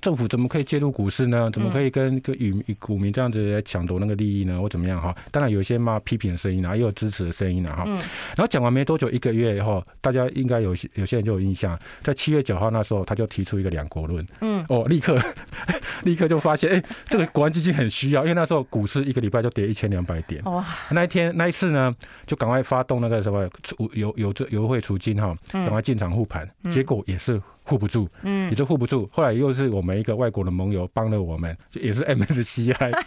[0.00, 1.50] 政府怎么可以介入股市呢？
[1.52, 4.60] 怎么可以跟跟与股民这样子来抢夺那个利益呢？
[4.60, 5.14] 或怎么样哈？
[5.30, 7.84] 当然有一些嘛批评的声音啊，也有支持的声音啊哈。
[7.84, 14.26] 然后讲完没多久，一个月以后，大家应该有些有些人就有印象，在七月九号那时候，他就提出一个两国论。
[14.40, 14.64] 嗯。
[14.68, 15.18] 哦，立刻
[16.04, 20.42] 立刻就发现，哎，这个国安基金很需要，因为那时候股市一个礼拜就跌一千两百点。
[20.44, 20.64] 哇。
[20.90, 21.94] 那一天那一次呢，
[22.26, 27.40] 就赶快发动那个什么储有有这优惠储金哈，赶快进场护盘，结果也是。
[27.64, 29.08] 护不住，嗯，也就护不住。
[29.12, 33.04] 后来又是我们一个外国的盟友帮了我们，也是 MSCI。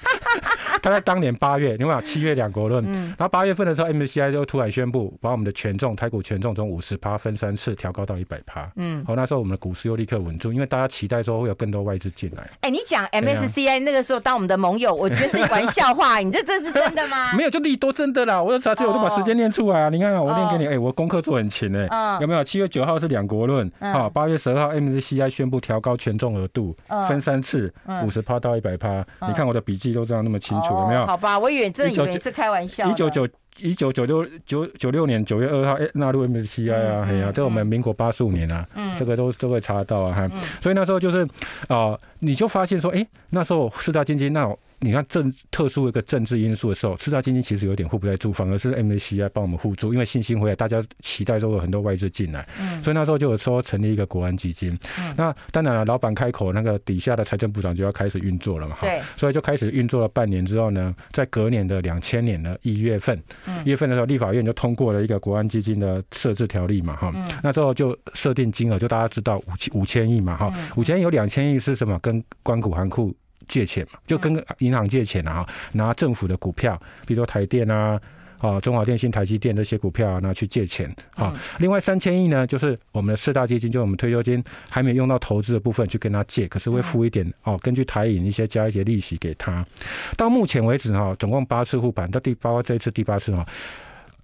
[0.85, 8.71] 他在当年八月，你看七月两国论，然后八月份的时候，MSCI 就突然宣布把我们的权重，台股权重从五十趴分三次调高到一百趴。
[8.75, 12.47] 嗯，好，那时候我们的股市又立刻稳住，因为大家期待说会有更多外资进来。
[12.61, 17.33] 哎，你讲 MSCI 那个时候当我们的盟友，我觉得是玩笑话，你这这是真的吗？
[17.35, 18.39] 没有，就利多真的啦。
[18.39, 22.43] 我查资料我都把时间念出来啊，你看看我念给你，哎，我功课做很勤哎，有没有？
[22.43, 26.77] 七月九号是两国论，好，八月十二号 MSCI 宣布调高权重额度，
[27.09, 29.03] 分三次，五十趴到一百趴。
[29.27, 31.05] 你看我的笔记都这样那么清楚，有没有？
[31.05, 32.89] 好吧，我以为真以为是开玩笑。
[32.89, 33.27] 一九九
[33.59, 40.29] 一九九六九九六年九月二号，纳入 MSCI 啊，哎呀，这我们民国八十五年啊，这个都都会查得到啊，哈。
[40.61, 41.27] 所以那时候就是
[41.67, 44.53] 啊，你就发现说，哎，那时候四大基金那。
[44.79, 54.77] 你看政特殊一个政治因素的时候，四大基金其实有点护不太住，反而是 MSCI 帮我们护住，因为信心回来，大家期待说有很多外资进来，嗯，所以那时候就有说成立一个国安基金。
[54.99, 63.17] 嗯，那当然了，老板开口，那个底下的财政部长就要开始运作了嘛，对，所以就开始运作了半年之后呢，在隔年的两千年的一月份，
[63.63, 67.25] 一月份的时候，立法院就通过了一个国安基金的设置条例嘛，哈，嗯。
[67.41, 71.97] 那之后就设定金额，就大家知道五千五千亿嘛，哈，五千亿有两千亿是什么？
[71.99, 73.15] 跟关谷行库。
[73.47, 77.99] 借钱嘛，就跟银行借钱啊，拿政府的股票，比如说台电啊，
[78.39, 81.33] 啊中华电信、台积电这些股票啊，拿去借钱啊。
[81.59, 89.65] 另外三千亿呢，就是我们的四大基金，就我们退休金还没用到投资的部分去跟他借，可是会付一点哦，根据台银一些加一些利息给他。
[90.17, 93.45] 到目前为止哈，总共八次护盘，到第八这一次第八次哈。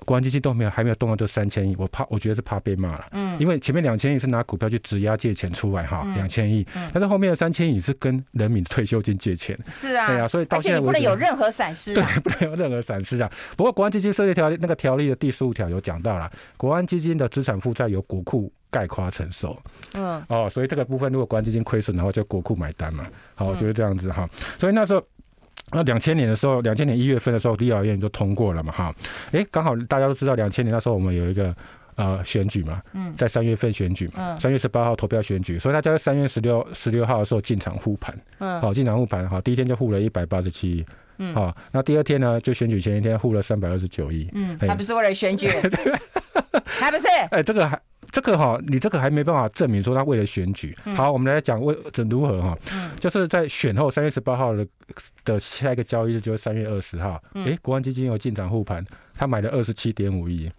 [0.05, 3.07] 国安基金都没有，还没有动到这三千亿，我怕，我觉得是怕被骂了。
[3.11, 9.57] 嗯，因为前面两千亿是拿股票去质押借钱出来哈，两千亿，但是后面的三千亿是跟人民的退休金借钱。
[9.69, 13.31] 是啊，对啊，所以到现在不能有任何闪失，对， 不能有任何闪失啊。
[13.55, 19.57] 不过国安基金设立条例那个条例的第十五条有讲到了，国安基金的资产负债由国库概括承受。
[19.93, 23.05] 嗯，哦，所以这个部分如果国安基金亏损的话，就国库买单嘛。
[23.35, 24.27] 好，就是这样子哈。
[24.57, 25.03] 所以那时候。
[25.73, 28.93] 那两千年的时候，两千年一月份的时候，立法院就通过了嘛，哈，
[29.31, 31.55] 哎，刚好大家都知道，两千年那时候我们有一个
[31.95, 40.85] 呃选举嘛，嗯，在三月份选举嘛，三月十八号投票选举，所以大家在三月十六十六号的时候进场护盘，嗯，好，进场护盘，好，第一天就护了一百八十七亿，
[41.19, 45.47] 嗯，好，那第二天呢，就选举前一天护了三百二十九亿，嗯，还不是为了选举，
[46.65, 47.79] 还不是，哎，这个还。
[48.11, 50.75] 这个哈，你这个还没办法证明说他为了选举。
[50.95, 52.57] 好，我们来讲为怎如何哈，
[52.99, 54.67] 就是在选后三月十八号的
[55.23, 60.51] 的下一个交易日就是三月二十号，哎，国安基金有进场护盘，他买了二十七点五亿，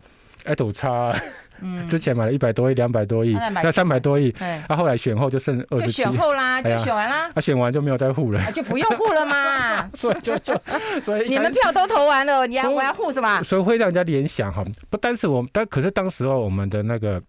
[0.44, 1.14] 哎，都差
[1.60, 4.34] 嗯， 之前买了一百多亿、两百多亿，那三百多亿，
[4.68, 6.02] 那后来选后就剩二十七。
[6.02, 7.30] 就选后啦，就选完啦。
[7.34, 9.86] 他选完就没有再护了，就不用护了嘛。
[9.94, 10.58] 所以就就
[11.04, 13.42] 所以你们票都投完了，你要我要护什么？
[13.42, 17.22] 所以会让人家联想哈，不单是我们，但可是当时候我们的那个。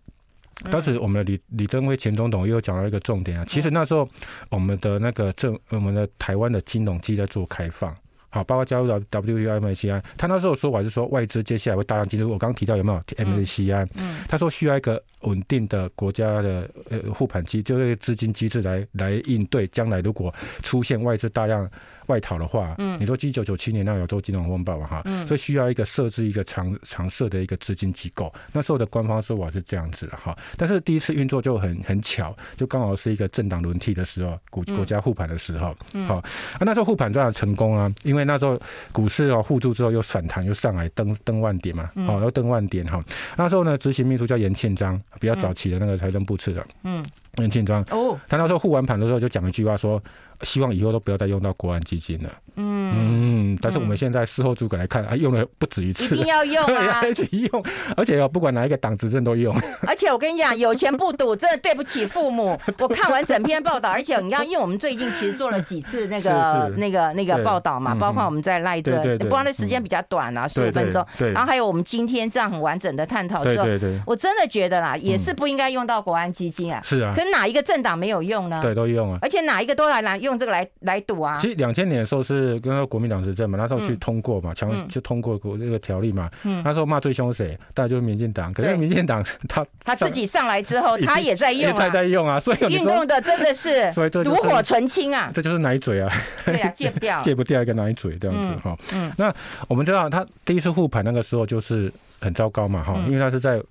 [0.71, 4.07] 当时我们的李李登辉前总统又讲到一个重点啊，其实那时候
[4.49, 7.95] 我们的那个政，我们的台湾的金融机在做开放，
[8.29, 12.29] 好，包括加入到 WTO、MSCI，他那时候说法是说外资接下来会大量进入。
[12.31, 13.87] 我刚刚提到有没有 MSCI？
[13.95, 21.69] 嗯，他说需要一个稳定的国家的呃护盘机，就是资金机制来来应对将来如果出现外资大量。
[22.07, 36.07] 外逃的话，嗯，你说一九九七年那有做金融风暴嘛哈，嗯，所以需要一个设置一个常常设的一个资金机构，那时候的官方说法是这样子的哈，但是第一次运作就很很巧，就刚好是一个政党轮替的时候，国国家护盘的时候，嗯。
[36.07, 38.59] 好，啊那时候护盘这样成功啊，因为那时候
[38.91, 43.01] 股市哦互助之后又反弹又上来登登万点嘛，好又登万点哈，
[43.37, 47.03] 那时候呢执行秘书叫严庆章，比较早期的那个财政部次长，嗯，
[47.37, 50.01] 严庆章哦，他那时候护完盘的时候就讲一句话说。
[50.43, 52.42] 希望以后都不要再用到国安基金了。
[52.55, 57.63] 嗯，但是我们现在事后诸葛来看，啊，用了不止一次，一定要用啊， 一直用，
[57.95, 59.55] 而且不管哪一个党执政都用。
[59.87, 62.59] 而且我跟你讲，有钱不赌，真的对不起父母。
[62.79, 73.65] 我看完整篇报道，而且你要，因为我们最近其实做了几次那个 那个那个报道嘛，包括我们在赖的，不光那时间比较短啊，十五分钟，然后还有我们今天这样很完整的探讨之后，
[74.05, 76.81] 我真的觉得啦，也是不应该用到国安基金啊。
[76.83, 78.61] 是啊，可哪一个政党没有用呢？
[78.61, 79.19] 对，都用啊。
[79.21, 81.37] 而且哪一个都来拿用这个来来赌啊？
[81.41, 86.29] 其实两千年的时候是跟国民党执政嘛，那时候去通过嘛，强就通过过这个条例嘛。
[86.43, 87.57] 嗯，那时候骂最凶谁？
[87.73, 88.53] 大概就是民进党。
[88.53, 92.39] 可是民进党 他他自己上来之后，他也在用啊，在在用啊。
[92.39, 93.91] 所以运用的真的是
[94.23, 95.31] 炉火纯青啊。
[95.33, 96.11] 这就是奶嘴啊。
[96.45, 98.77] 对啊，戒不掉， 戒不掉一个奶嘴这样子哈。
[98.93, 99.33] 嗯，那
[99.67, 103.61] 我们知道他第一次护盘那个时候就是很糟糕嘛哈，因为他是在。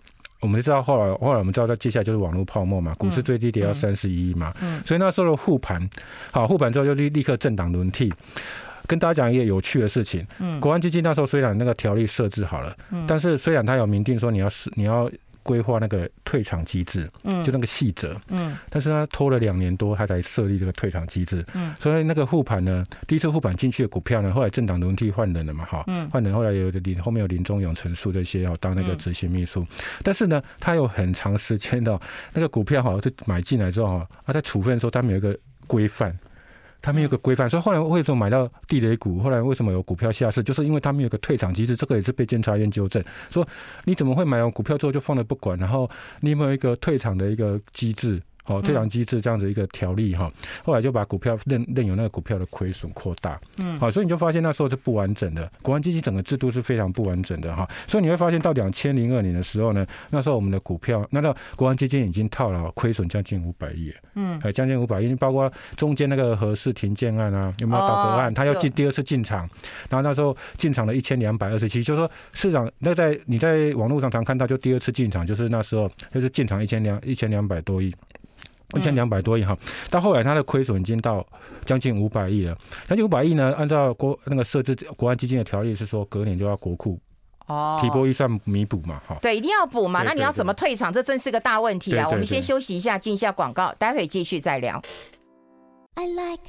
[0.40, 5.80] 我们知道后来，后来我们知道，在接下来就是网络泡沫嘛，股市最低跌到三十一亿嘛，嗯，所以那时候的护盘，
[6.32, 8.12] 好护盘之后就立立刻政党轮替。
[8.86, 15.10] 跟大家讲一个有趣的事情，嗯，国安基金那时候虽然那个条例设置好了，嗯，但是虽然它有明定说你要是你要。
[15.44, 29.66] 规划那个退场机制，嗯，就那个细则，嗯，但是他拖了两年多，他才设立这个退场机制，嗯，所以那个护盘呢，第一次护盘进去的股票呢，后来政党轮替换人了嘛，哈，嗯，换人后来有林后面有林宗勇、陈树这些要当那个执行秘书，
[30.04, 32.00] 但是呢，他有很长时间的
[32.32, 36.16] 那个股票哈，就买进来之后哈，他在处分的时候，他们有一个规范。
[36.82, 39.20] 他们有个规范，所以后来为什么买到地雷股？
[39.20, 40.42] 后来为什么有股票下市？
[40.42, 43.46] 就是因为他们有个退场机制，这个也是被监察院纠正，说
[43.84, 45.56] 你怎么会买完股票之后就放着不管？
[45.58, 45.88] 然后
[46.20, 48.20] 你有没有一个退场的一个机制？
[48.44, 50.30] 好，退场机制这样子一个条例哈，
[50.64, 68.34] 后来就把股票任任由那个股票的亏损扩大，嗯，好，所以你就发现那时候是不完整的，国安基金整个制度是非常不完整的哈，所以你会发现到两千零二年的时候呢，那时候我们的股票，那个国安基金已经套牢亏损将近五百亿，嗯，哎将近五百亿，包括中间那个核四停建案啊，有没有倒核案？
[68.34, 69.48] 他要进第二次进场，
[69.88, 77.94] 然后那时候进场了一千两百二十七，就是说市场那在你在网络上常看到，就第二次进场就是那时候就是进场一千两一千两百多亿。
[78.74, 79.56] 一千两百多亿哈，
[79.90, 81.26] 到后来它的亏损已经到
[81.64, 82.56] 将近五百亿了。
[82.88, 86.98] 将近五百亿呢，按照国那个设置国安基金的条例是说，隔年就要国库
[87.46, 89.16] 哦提拨预算弥补嘛哈。
[89.20, 90.02] 对，一定要补嘛。
[90.02, 90.92] 那你要怎么退场？
[90.92, 92.08] 这真是个大问题啊。
[92.08, 94.80] 我们先休息一下，进一下广告，待会继续再聊。
[95.94, 96.42] I like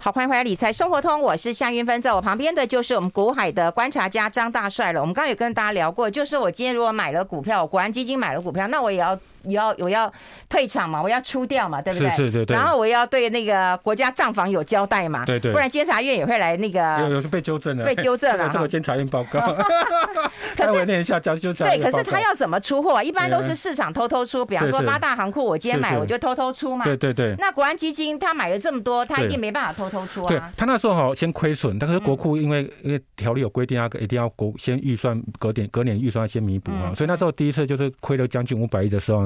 [0.00, 5.00] 好，欢迎回来理财生活通，我是向云芬，在我旁边的就是我们股海的观察家张大帅了。
[5.00, 9.18] 我们刚刚有跟大家聊过，就是我今天如果买了股票，国安基金买了股票，那我也要。
[9.44, 10.12] 要我要
[10.48, 12.10] 退场嘛，我要出掉嘛，对不对？
[12.10, 12.56] 是是，对。
[12.56, 15.52] 然后我要对那个国家账房有交代嘛，对对。
[15.52, 16.98] 不然监察院也会来那个。
[17.02, 17.84] 有有被纠正了。
[17.84, 18.48] 被纠正了。
[18.52, 19.56] 这个监察院报告。
[20.56, 23.02] 可是念一下，交就对，可是他要怎么出货啊？
[23.02, 26.84] 一般都是市场偷偷出，比方说八大行库，我今天买我就偷偷出嘛。
[26.84, 27.34] 对对对。
[27.38, 30.28] 那国安基金他买了这么多，他一定没办法偷偷出啊。
[30.28, 39.24] 对，他那时候好先亏损，但是国库因为因为条例有规定啊，一定要国先预算隔点隔年预算先弥补啊，所以那时候第一次就是亏了将近五百亿的时候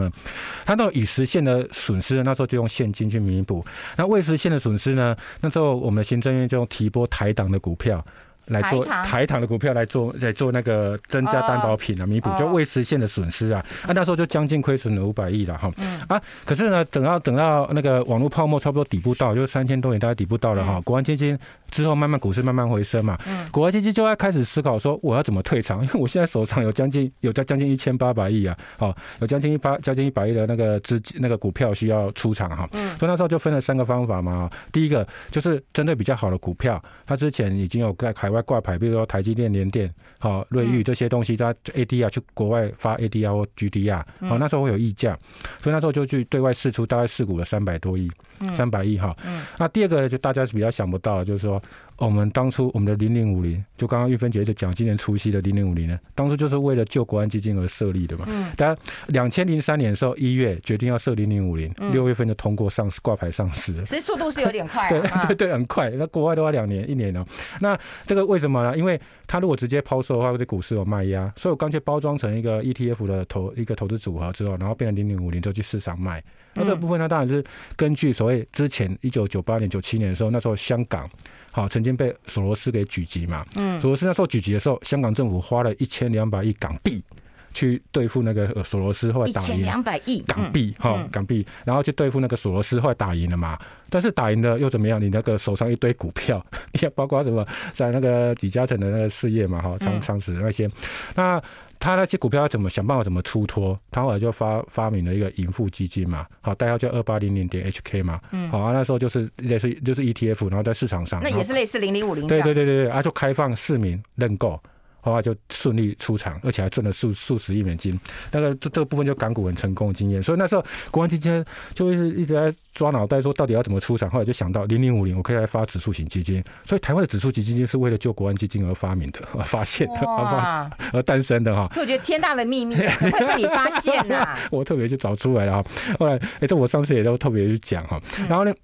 [0.64, 0.92] 他那。
[0.92, 3.64] 已实现的损失，那时候就用现金去弥补；
[3.96, 5.16] 那未实现的损失呢？
[5.40, 8.04] 那时候我们的行政院就用提拨台档的股票。
[8.46, 13.64] 来做台糖的股票来做，来做那个增加担保品啊，弥补就未实现的损失啊。
[13.87, 15.70] 啊，那时候就将近亏损了五百亿了哈。
[16.09, 20.81] 啊，可是呢，等到等到那个网络泡沫差不多底部到，就是三千多年大概底部到了哈。
[20.81, 21.38] 国安基金
[21.70, 23.16] 之后慢慢股市慢慢回升嘛。
[23.28, 25.81] 嗯国安基金就要开始思考说，我要怎么退场？
[25.87, 32.68] 因为我现在手上有将近有在将近一千八百亿啊，好，有将近一八将近一百亿的那个资金那个股票需要出场哈。
[32.98, 34.50] 所以那时候就分了三个方法嘛。
[34.72, 38.32] 第一个就是针对比较好的股票，它之前已经有在开。
[38.33, 45.16] 外挂牌，比如说台积电、联电、好瑞昱这些东西，它 ADR 去国外发 ADR 或 GDR，好那时候会有溢价，
[45.59, 48.11] 所以那时候就去对外释出大概释股了三百多亿，
[48.55, 49.16] 三百亿哈。
[49.59, 51.62] 那第二个就大家比较想不到，就是说。
[52.06, 58.24] 我们当初我们的零零五零，就刚刚玉芬姐就讲今年除夕的零零五零呢，当初就是为了救国安基金而设立的嘛。
[58.28, 58.52] 嗯。
[58.56, 58.76] 当然，
[59.08, 63.84] 两千零三年的时候一月决定要设零零五零，六月份就通过上市挂牌上市了。
[63.84, 64.88] 其实速度是有点快。
[64.90, 65.90] 对对 对，很快。
[65.90, 67.24] 那国外都要两年一年哦。
[67.60, 68.76] 那这个为什么呢？
[68.76, 76.22] 因为它如果直接抛售的话，会对股市有卖压，所以我干脆包装成一个 ETF 的投一个投资组合之后，然后变成零零五零，就去市场卖。
[76.54, 77.42] 那这个部分呢，当然是
[77.76, 81.08] 根据所谓之前一九九八年、九七年的时候，那时候香港。
[81.53, 83.44] 好，曾经被索罗斯给狙击嘛？
[83.57, 87.05] 嗯，索罗斯那时候狙击的时候，香港政府花了一千两百亿港币
[87.53, 89.62] 去对付那个索罗斯，后来打赢。
[89.62, 93.59] 两百亿港币，哈，港币，然后去对付那个索罗斯，后来打赢了嘛？
[93.90, 95.00] 但是打赢了又怎么样？
[95.00, 96.44] 你那个手上一堆股票，
[96.80, 99.61] 也包括什么在那个李嘉诚的那个事业嘛？
[99.62, 100.70] 哈，长长实那些，
[101.14, 101.42] 那。
[101.84, 103.76] 他那些股票要怎么想办法怎么出脱？
[103.90, 114.62] 他后来就发发明了一个盈富基金嘛，好，代号叫二八零零点 HK 嘛，嗯，好啊，那时候就是类似就是 ETF，然后在市场上，那也是类似零零五零，对对对对对，啊，就开放市民认购。
[115.03, 117.98] 后来就顺利出场，而且还赚了数数十亿美金。
[118.30, 120.22] 那个这这个部分就港股很成功的经验。
[120.22, 121.44] 所以那时候国安基金
[121.74, 124.09] 就一直一直在抓脑袋，说到底要怎么出场。
[124.09, 126.42] 后来就想到零零五零，我可以来发指数型基金。
[126.64, 131.68] 所以台湾的指数型基金是为了救国安基金而发明的，而发现的，而而诞生的哈。
[131.74, 134.38] 所以我觉得天大的秘密会被你发现呐！
[134.50, 135.64] 我特别去找出来了哈。
[135.98, 138.00] 后来哎，这我上次也都特别去讲哈。
[138.28, 138.55] 然后呢？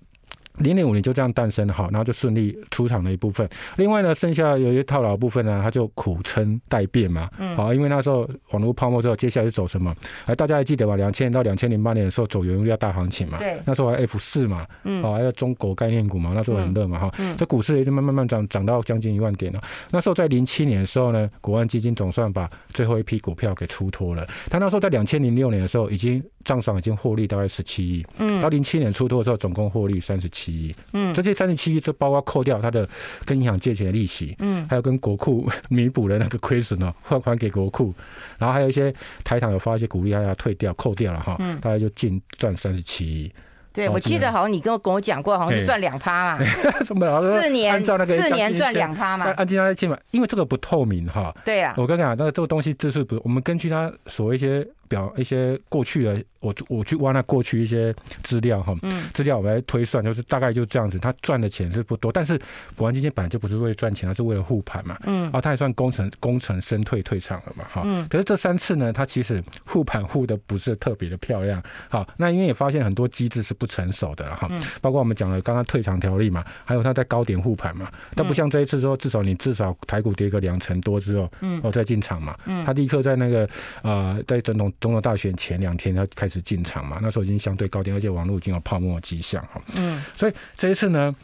[0.60, 3.48] 零零五零就这样诞生了哈，然后就顺利出场了一部分。
[3.76, 7.28] 另外呢，剩下有一些套牢部分呢，他就苦撑待变嘛。
[7.38, 7.56] 嗯。
[7.56, 9.94] 好，因为那时候网络泡沫之后，接下来是走什么？
[10.26, 10.96] 哎，大家还记得吧？
[10.96, 13.38] 两千年到两千零八年的时候，走原油料大行情嘛。
[13.38, 13.58] 对。
[13.64, 14.66] 那时候还 F 四嘛。
[14.84, 15.02] 嗯。
[15.02, 17.14] 好，还有中国概念股嘛，那时候很热嘛哈。
[17.18, 17.36] 嗯。
[17.36, 19.60] 这股市也就慢慢慢涨，涨到将近一万点了。
[19.90, 24.26] 那时候在零七年的时候呢，国安基金总算把最后一批股票给出脱了。
[24.50, 28.06] 他那时候在两千零六年的时候，已经账上已经获利大概十七亿。
[28.18, 28.40] 嗯。
[28.42, 30.74] 到零七年出脱的时候，总共获利三十七亿。
[30.92, 31.14] 嗯。
[31.14, 32.88] 这这三十七亿就包括扣掉他的
[33.24, 37.94] 跟银行借钱的利息，嗯，还有跟国库 弥补的那个亏损哦，还还给国库，
[38.38, 38.94] 然后还有一些
[39.24, 43.32] 台糖有发一些鼓励，还要退掉扣掉了哈，嗯，大概就净赚三十七亿。
[43.70, 46.44] 对，我记得好像你跟我跟我讲过，好像是赚两趴嘛，
[46.82, 51.32] 四年四年赚两趴嘛，按照他的期嘛，因为这个不透明哈。
[51.44, 56.22] 对啊，我跟你讲，那个这个东西就是不，我们根据他所一些表一些过去的。
[56.40, 58.72] 我我去挖那过去一些资料哈，
[59.12, 62.40] 资料我来推算，就是大概就这样子，他赚的钱是不多，但是
[62.76, 74.48] 国安基金本来就不是为了赚钱，它是为了护盘嘛，嗯，啊，他也算功成功成身退退场了嘛，哈，嗯，可是这三次呢，他其实护盘护的不是特别的漂亮，好，那因为也发现很多机制是不成熟的哈，
[74.80, 83.50] 包括我们讲了刚刚退场条例嘛，还有他在高点护盘嘛，但不像这一次说，至少你至少台股跌个两成多之后，嗯，我再进场嘛，嗯，他立刻在那个
[83.82, 86.28] 呃，在总统总统大选前两天他开。
[86.28, 89.58] 始进场嘛，那时候已经相对高点，而且网络已经有泡沫迹象哈。
[89.76, 91.16] 嗯，所以这一次呢，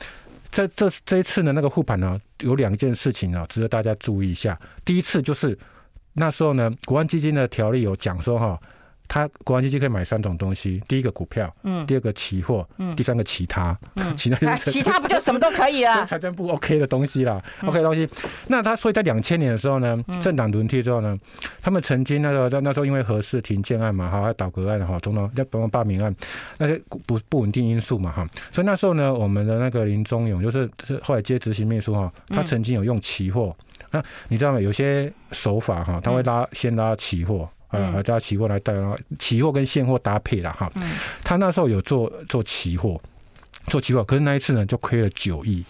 [0.50, 4.58] 这这这一次呢，那个护盘呢，有两件事情啊，值得大家注意一下。
[4.82, 5.58] 第一次就是
[6.14, 8.58] 那时候呢，国安基金的条例有讲说哈。
[9.06, 16.04] 他国安基金可以买三种东西，第一个股票，嗯，第二个期货，嗯，第三个其他，嗯， 其他其他不就什么都可以了？
[16.06, 18.08] 财政部 OK 的东西啦，OK 的东西。
[18.48, 21.18] 那他所以在两千年的时候呢，政党轮替之后呢，
[21.60, 26.14] 他们曾经那个在那时候因为核事停建案嘛，哈，还有倒阁案哈，总统要不用罢免案，
[26.58, 33.54] 那些不不稳定因素嘛，哈，所以那时候呢，我们的那个林宗勇就是是后来接执行秘书哈，他曾经有用期货，
[33.90, 34.60] 那你知道吗？
[34.60, 37.48] 有些手法哈，他会拉先拉期货。
[37.74, 38.72] 呃，大家期货来带，
[39.18, 40.70] 期货跟现货搭配了哈。
[41.22, 43.00] 他那时候有做做期货，
[43.68, 45.64] 做期货，可是那一次呢就亏了九亿。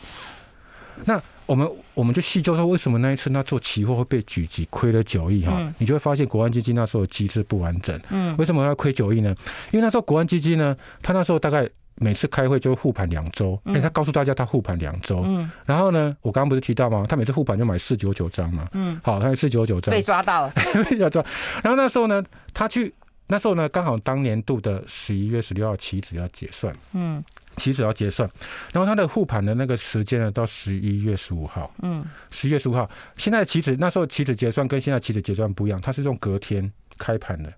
[1.04, 5.72] 那我们我们就细究说，为什么那一次他做期货会被狙击，亏了九亿哈？
[5.78, 8.00] 你就会发现国安基金那时候机制不完整。
[8.10, 9.34] 嗯，为什么要亏九亿呢？
[9.70, 11.68] 因为那时候国安基金呢，他那时候大概。
[11.96, 17.04] 每次开会就护盘两周，哎，他告诉大家他护盘两周，嗯，然后呢，我刚刚不是提到吗？
[17.08, 19.94] 他每次护盘就买四九九张嘛，嗯，好，他有四九九张。
[19.94, 20.52] 被抓到了，
[20.90, 21.24] 被抓。
[21.62, 22.22] 然后那时候呢，
[22.52, 22.92] 他去
[23.28, 27.22] 那时候呢，刚好当年度的十一月十六号期指要结算，嗯，
[27.56, 28.28] 期指要结算，
[28.72, 32.90] 然后他的护盘的那个时间呢，到十一月十五号，嗯，十一月十五号。
[33.16, 37.52] 现在期指那时候期指结算跟现在期指结算不一样，它是用隔天开盘的。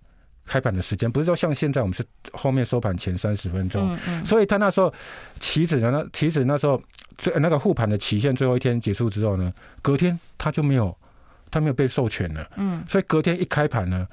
[0.46, 4.92] 开盘的时间不是说像现在我们是后面收盘前三十分钟，嗯嗯、所以他那时候
[5.40, 6.80] 期指呢，那期指那时候
[7.18, 10.96] 最那个护盘的期限最后一天结束之后呢，隔天他就没有
[11.50, 14.06] 他没有被授权了，嗯，所以隔天一开盘呢，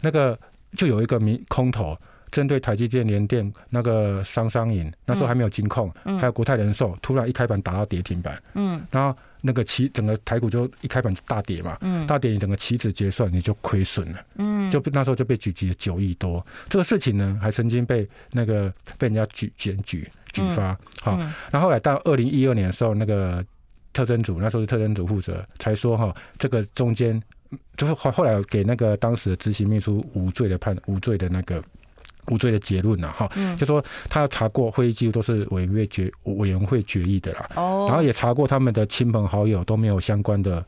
[0.00, 0.38] 那个
[0.76, 1.96] 就有一个明空头
[2.30, 16.44] 针对台积电、联电那个商商银，那时候还没有金控，嗯、还有国泰人寿，突然一开盘打到跌停板，嗯，然后那个期整个台股就一开盘就大跌嘛，嗯，大跌你整个期指结算你就亏损了，嗯，就那时候就被狙击了九亿多。
[16.68, 21.18] 这个事情呢，还曾经被那个被人家举检举举发，好，
[21.50, 23.44] 然后后来到二零一二年的时候，那个
[23.92, 27.22] 特征组那时候是特征组负责，才说哈，这个中间
[27.76, 31.62] 就是后后来给那个当时的执行秘书无罪的判无罪的那个。
[32.28, 40.64] 无罪的结论了哈，就说他查过会议记录都是委员会决委员会决议的啦，然后也查过他们的亲朋好友都没有相关的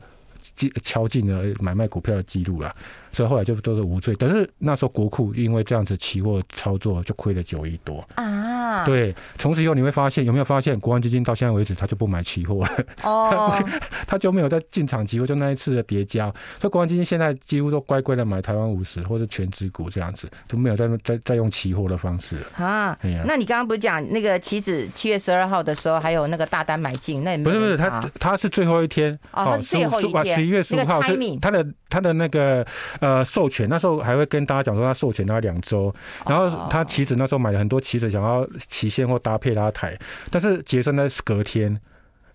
[0.83, 2.75] 敲进的买卖股票的记录了。
[3.11, 8.03] 所以后来就都是无罪，但是那时候国库因为这样子期货操作就亏了九亿多。
[8.15, 8.85] 啊！
[8.85, 12.71] 对，从此以后你会发现有没有发现国安基金到现在为止他就不买期货了。
[13.03, 13.63] 哦，
[14.05, 22.97] 他就没有在进场期货，就那一次的叠加，所以国安基金现在几乎都乖乖的买台湾五十或者全指股这样子，就没有再再再用期货的方式啊。
[23.25, 29.17] 那你刚刚不是讲那个期指七月十二号的时候还有那个大单买进，那不是不是他他是最后一天。
[29.31, 30.35] 哦，最后一天。
[30.35, 32.65] 十一月十五号是他的他的那个。
[32.99, 35.93] 呃，授权那时候还会跟大家讲说他授权他两周，
[36.27, 39.97] 然后他棋子那时候买了很多棋子，想要期限或搭配拉台，
[40.29, 41.79] 但是结算在隔天，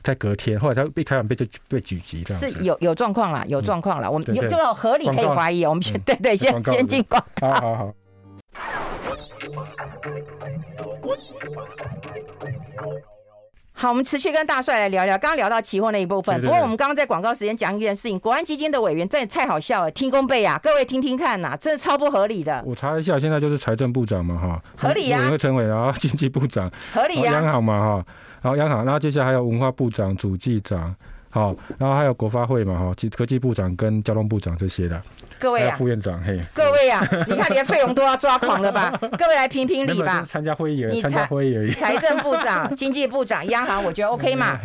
[0.02, 7.94] 在隔天，后来他被开完被就被狙击，这样是有有状况啦，有状况啦，我们有就有合理可以怀疑，我们先对对，先先进广告，好好好。
[13.76, 15.18] 好，我们持续跟大帅来聊聊。
[15.18, 22.62] 刚刚聊到期货那一部分，不过我们刚刚在广告时间讲一件事情，国安基金的委员真的太好笑了，听功倍啊，各位听听看呐，真的超不合理的。
[22.64, 25.28] 我查一下，现在就是财政部长嘛，哈，合理呀。
[25.28, 27.32] 委陈伟，然后 经济部长，合理呀。
[27.32, 28.06] 央行嘛，哈，
[28.42, 30.94] 然后央行，然后接下来还有文化部长、主计长。
[31.34, 35.02] 好，然后还有国发会嘛，哈，科技部长跟交通部长这些的，
[35.36, 38.96] 各位啊，副院长嘿，各位啊，你看连费用都要抓狂了吧？
[39.18, 40.24] 各位来评评理吧。
[40.28, 41.72] 参加会议而已，参加会议而已。
[41.72, 44.60] 财政部长、 经济部长、央行，我觉得 OK 嘛。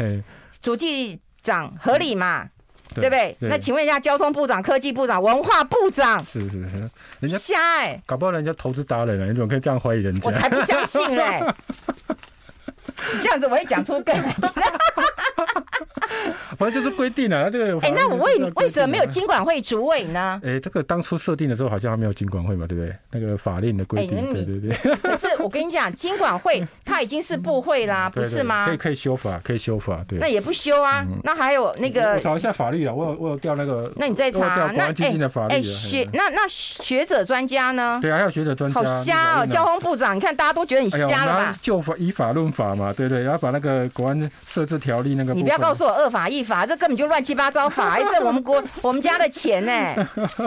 [0.62, 2.48] 主计长合理嘛？
[2.94, 3.36] 对不对？
[3.40, 6.90] 那请问一下，交通部长、科技部长、文化部长，是是是，
[7.20, 10.22] 人家瞎哎，搞不好人家投资达人啊，你怎么可以这样怀疑人家？
[10.24, 11.44] 我才不相信嘞！
[13.22, 14.16] 这样子我会讲出更。
[16.58, 17.80] 反正就是规定了，这个。
[17.82, 20.40] 哎，那我为为什么没有金管会主委呢？
[20.44, 22.96] 哎，这个当初设定的时候好像还没有金管会嘛，对不对？
[23.12, 24.96] 那个法令的规定，对对对。
[24.98, 28.68] 可 是我跟你讲，金管会它已经是部会啦，不是吗？
[28.68, 30.20] 可以可以修法，可以修法，对。
[30.20, 32.16] 那也不修啊，那还有那个。
[32.16, 33.92] 我找一下法律啊，我有我有调那个。
[33.96, 34.94] 那你再查那哎
[35.50, 38.00] 哎学那那学者专家呢？
[38.02, 38.74] 对啊，还有学者专家。
[38.74, 41.56] 好瞎哦，交通部长，你看大家都觉得你瞎了吧？
[41.62, 45.29] 就法以法论法嘛，对对，然后把那个国安设置条例那个。
[45.34, 49.72] 你不要告诉我二法一法，这根本就乱七八糟法， 这我们国我们家的钱呢？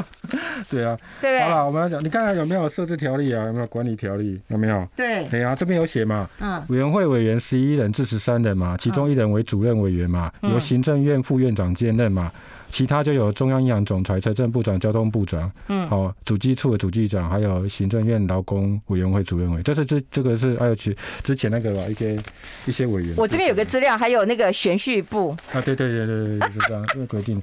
[0.71, 1.41] 对啊，对不对？
[1.41, 3.47] 好了，我们要讲，你看看有没有设置条例啊？
[3.47, 4.41] 有没有管理条例？
[4.49, 4.87] 有没有？
[4.97, 6.29] 对，对啊，这边有写嘛。
[6.41, 6.63] 嗯。
[6.69, 12.31] 委员会委员十一人至十三人嘛，其中一人为主任委员嘛，由行政院副院长兼任嘛。
[12.73, 22.19] 其他就有中央银行总裁、财政部长、交通部长，嗯，好，主计处的主计长，还有行政院劳工委员会主任委，这是这这个是还有其之前那个吧，一些
[22.65, 23.15] 一些委员。
[23.19, 25.37] 我这边有个资料，还有那个选序部。
[25.53, 27.41] 啊，对对对对对，是这样，因为规定。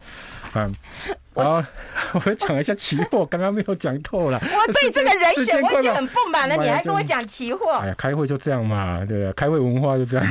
[0.53, 0.69] 啊，
[1.33, 1.63] 好，
[2.25, 4.39] 我讲一下期货，刚刚没有讲透了。
[4.43, 7.73] 我对这个人选我已经很不满了，你还跟我讲期货？
[7.81, 10.27] 哎呀，开会就这样嘛，对啊，开会文化就这样。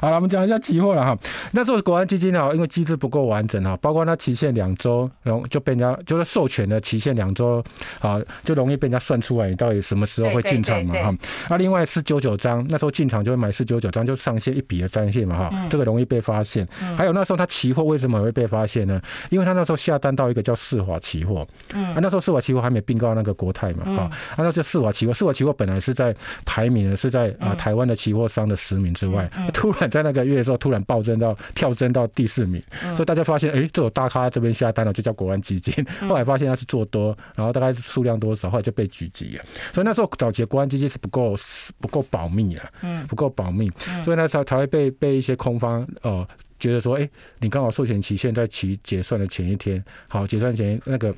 [0.00, 1.18] 好了，我们讲一下期货了哈。
[1.52, 7.62] 那时候国安基金呢，因为机制不够完整哈，包括它期限两周，然后就被人家就是授权的期限两周，
[8.00, 11.14] 啊，就容易被人家算出来你到底什么时候会进场嘛哈。
[11.50, 16.66] 那另外四九九张，那时候进场就会买四九九张，就上线一笔的单线嘛哈，这个容易被发现。
[16.96, 19.00] 还有那时候它期货为什么会被发现呢？
[19.30, 32.62] 因为他那时候下单到一个叫世华期货，嗯，那时候世华期货还没并购那个国泰嘛，啊，那就世华期货，世华期货本来是在排名呢是在啊台湾的期货商的十名之外，突然在那个月的时候突然暴增到跳增到第四名，
[32.94, 35.74] 所以大家发现哎，这有大咖这边下单了，就叫国安基金，
[36.08, 41.36] 后来发现他是做多，然后大概数量多少，后来就被狙击了，所以那时候早期国安基金是不够
[41.80, 43.70] 不够保密啊，嗯，不够保密，
[44.04, 46.26] 所以呢才才会被被一些空方呃。
[46.58, 47.08] 觉得说，哎，
[47.40, 51.14] 你刚好授权期限在期结算的前一天，好，结算前那个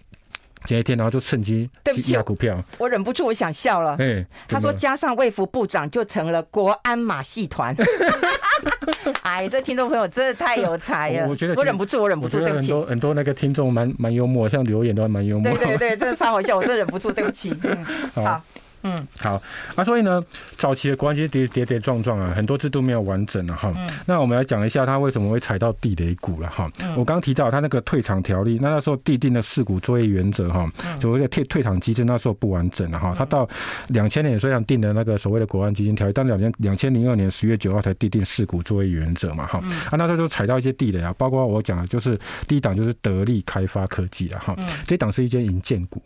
[0.67, 2.63] 前一天，然后就趁机对不起股票。
[2.79, 3.97] 我忍不住我想笑了。
[3.99, 7.75] 哎，他说加上卫福部长就成了国安马戏团。
[9.23, 11.29] 哎，这听众朋友真的太有才了。
[11.29, 12.73] 我觉得我忍不住，我忍不住，对不起。
[12.73, 15.51] 很多很多那个听众蛮蛮幽默，像留言都还蛮幽默。
[15.57, 17.55] 对对对，真的超好笑，我真的忍不住，对不起。
[17.63, 17.85] 嗯，
[18.23, 18.43] 好。
[18.83, 19.41] 嗯，好
[19.75, 20.23] 啊，所以呢，
[20.57, 23.73] 早期的国安基金跌跌跌撞撞啊，很多制度没有完整了哈。
[24.07, 26.71] 那我们来讲一下它为什么会踩到地雷股了哈。
[26.97, 30.71] 我刚刚提到它那个退场条例，那那时候地定的四股作业原则哈，
[31.01, 33.15] 所谓的退退场机制那时候不完整了哈。
[33.17, 33.49] 它到
[33.89, 39.59] 两千年虽然定的那个所谓的国安基金条例，但两千两千零二年十月九号才地定四股作业原则嘛哈。
[39.91, 42.19] 啊，那时候就踩到一些地雷啊，包括我讲的就是
[42.49, 44.57] 第一档就是得力开发科技了哈，
[44.87, 46.03] 这档是一间营建股，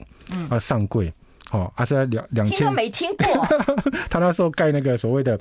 [0.49, 1.13] 啊上柜。
[1.55, 3.47] 哦，而且两两千，听都没听过。
[4.11, 5.39] 他那时候盖那个所谓的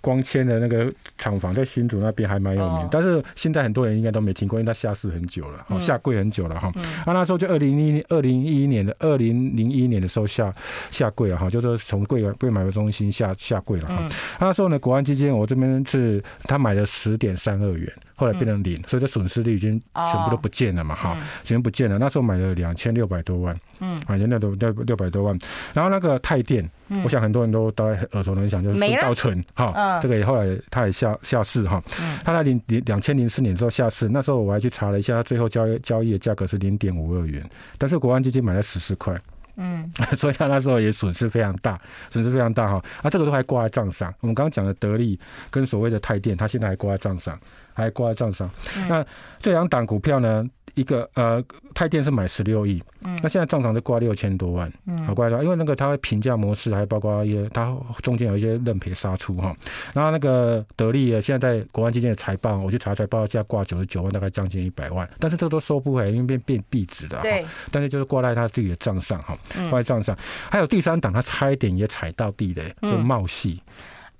[0.00, 6.70] 光纤的那个厂房，在新竹那边还蛮有名，但是现在很多人应该都没听过，因为他下市很久了，哦，下跪很久了哈。
[7.04, 10.54] 他那时候就二零一二零一一年的二零零一年的时候下
[10.92, 14.06] 下跪了哈，就是从柜柜买卖中心下下跪了哈。
[14.38, 17.92] 他那时候呢，国安基金我这边是他买了十点三二元。
[18.16, 21.98] 后来变成零，所以这损失率已经全部都不见了嘛，哈，全部不见了。
[21.98, 25.38] 那时候买了两千六百多万，嗯，买了那都六六百多万。
[25.74, 26.68] 然后那个泰电，
[27.04, 31.82] 我想很多人都大概耳熟能详，就是稻醇，哈，这个也后来他也下下市哈，
[32.24, 37.44] 它在零零两千零四年之后下市，那时候我还去查了一下，他最后交易交易的价格是零点五二元，
[37.76, 39.14] 但是国安基金买了十四块，
[39.56, 41.80] 嗯， 所以他那时候也损失非常大，
[42.10, 42.82] 损失非常大哈。
[43.02, 44.12] 啊，这个都还挂在账上。
[44.20, 45.18] 我们刚刚讲的得利
[45.50, 47.38] 跟所谓的泰电，他现在还挂在账上。
[47.78, 48.50] 还挂在账上，
[48.88, 49.04] 那
[49.38, 50.42] 这两档股票呢？
[50.76, 51.42] 一个呃，
[51.74, 59.56] 泰电是买十六亿，嗯那现在账上就挂六千多万，嗯好怪的，因为那个它会评价模式，还包括一些它中间有一些认赔杀出哈。
[59.94, 67.18] 然后那个得力现在在国安基金的财报，我去查财报价挂九十九万，大概将近一百万，但是这个都收不回来，因为变变壁纸的。
[67.22, 69.36] 对，但是就是挂在他自己的账上哈，
[69.70, 70.14] 挂在账上。
[70.50, 73.58] 还有第三档，他差一点也踩到地雷，就茂矽。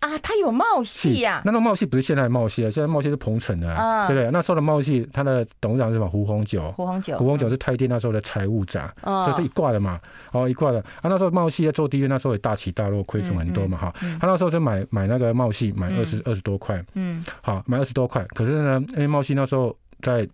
[0.00, 1.42] 啊，他有茂矽呀？
[1.44, 4.30] 那那茂矽不是现在的茂矽啊，现在茂矽是鹏城的，啊，对不对？
[4.30, 6.08] 那时候的茂矽，它的董事长是什么？
[6.08, 10.00] 胡红九，胡红九，胡红九是泰电那时候的财务长，所以是一挂的嘛，
[10.32, 10.80] 哦，一挂的。
[10.80, 13.94] 啊，那时候茂矽在做低位，那时候也大起大落，亏损很多嘛，哈。
[14.20, 18.24] 他那时候就买买那个茂矽，买二十二十多块，嗯，好，买二十多块。
[18.34, 20.28] 可是呢，因为茂矽那时候在。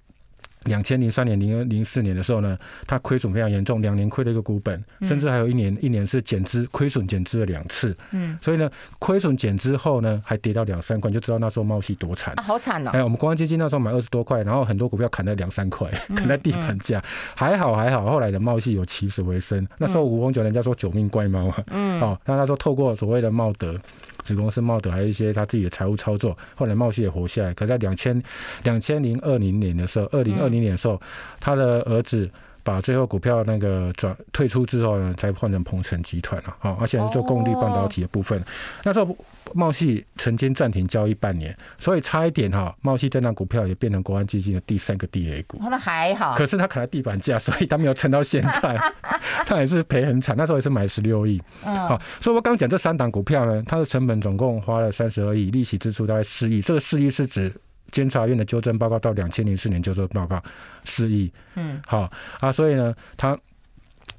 [0.65, 7.97] 两千零三年、零二零四年的时候呢，它亏损非常严重，两年亏了一个股本，甚至还有一年一年是减资，亏损减资了两次。
[8.13, 12.91] 嗯，所以呢，亏损减资后呢，还跌到两三块，就知道那时候茂矽多惨啊，好惨哦！
[12.93, 17.03] 哎，我们国安基金那时候买二十多块，然后很多股票砍在两三块，砍在地板价，
[17.35, 19.67] 还好还好，后来的茂矽有起死回生。
[19.79, 23.79] 那时候吴红九人家说九命怪猫啊，嗯，好，那他说透过所谓的茂德。
[24.23, 27.55] 子公司茂德还有一些他自己的财务操作，后来茂矽也活下来。
[27.55, 28.23] 可在两千
[28.63, 31.01] 两千零二零年的时候，二零二零年的时候，
[31.41, 32.31] 他的儿子
[32.63, 36.57] 把最后股票那个转退出之后呢，才换成鹏程集团了。
[36.59, 38.43] 好，而且是做功率半导体的部分。
[38.85, 39.17] 那时候。
[39.55, 45.59] 茂矽曾经暂停交易半年，所以差一点哈，茂矽这档股票也变成国安基金的第三个地雷股。
[45.61, 48.81] 那还好，可是它砍在地板价，所以它没有撑到现在，
[49.45, 50.35] 它也是赔很惨。
[50.39, 56.63] 那时候也是买十六亿，好，所以我刚刚讲这三档股票呢，它的成本总共花了三十二亿，利息支出大概四亿。
[56.63, 57.53] 这个四亿是指
[57.93, 60.43] 监察院的纠正报告到两千零四年纠正报告
[60.85, 61.33] 四亿。
[61.55, 63.39] 嗯，好啊，所以呢，他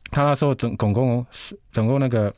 [0.10, 2.34] 他那时候总总共是总共那个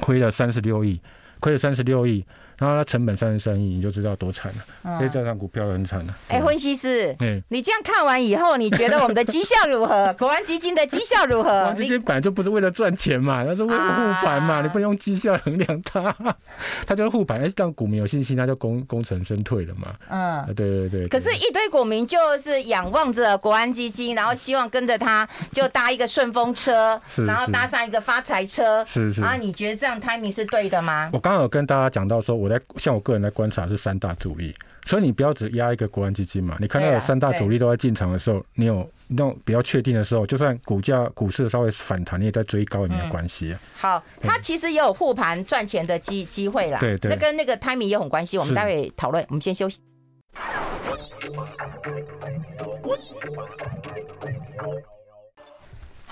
[0.00, 1.00] 亏了三十六亿。
[1.40, 2.24] 亏了三十六亿。
[2.58, 4.98] 然后它成本三十三亿，你就知道多惨了。
[4.98, 6.14] 所以这张股票很惨了。
[6.28, 10.14] 哎，分析师，哎，你这样看完以后，你觉得我们的绩效如何？
[10.18, 11.48] 国安基金的绩效如何？
[11.50, 16.14] 国安基金本来就不是为了赚钱嘛，它是为了护盘嘛，你不能用绩效衡量它，
[16.86, 17.42] 它就是护盘。
[17.42, 19.94] 哎，让股民有信心，它就功功成身退了嘛。
[20.08, 21.08] 嗯，对对对。
[21.08, 28.84] 可是，一堆股民就是仰望着国安基金，然后希望跟着他就搭一个顺风车，然后搭上一个发财车。
[28.84, 29.22] 是是。
[29.22, 31.10] 啊，你觉得这样 timing 是对的吗？
[31.12, 32.51] 我刚刚有跟大家讲到说，我。
[32.76, 34.54] 像我个人来观察是三大主力，
[34.86, 36.56] 所以你不要只压一个国安基金嘛。
[36.60, 43.56] 你看到有三大主力都在进场的时候，你有那种比较确定的时候，就算股价股市稍微反弹，你也在追高也没有关系。
[43.76, 46.78] 好，它其实也有护盘赚钱的机机会啦。
[46.80, 48.38] 对对，那跟那个 timing 也很关系。
[48.38, 49.80] 我们待会讨论，我们先休息。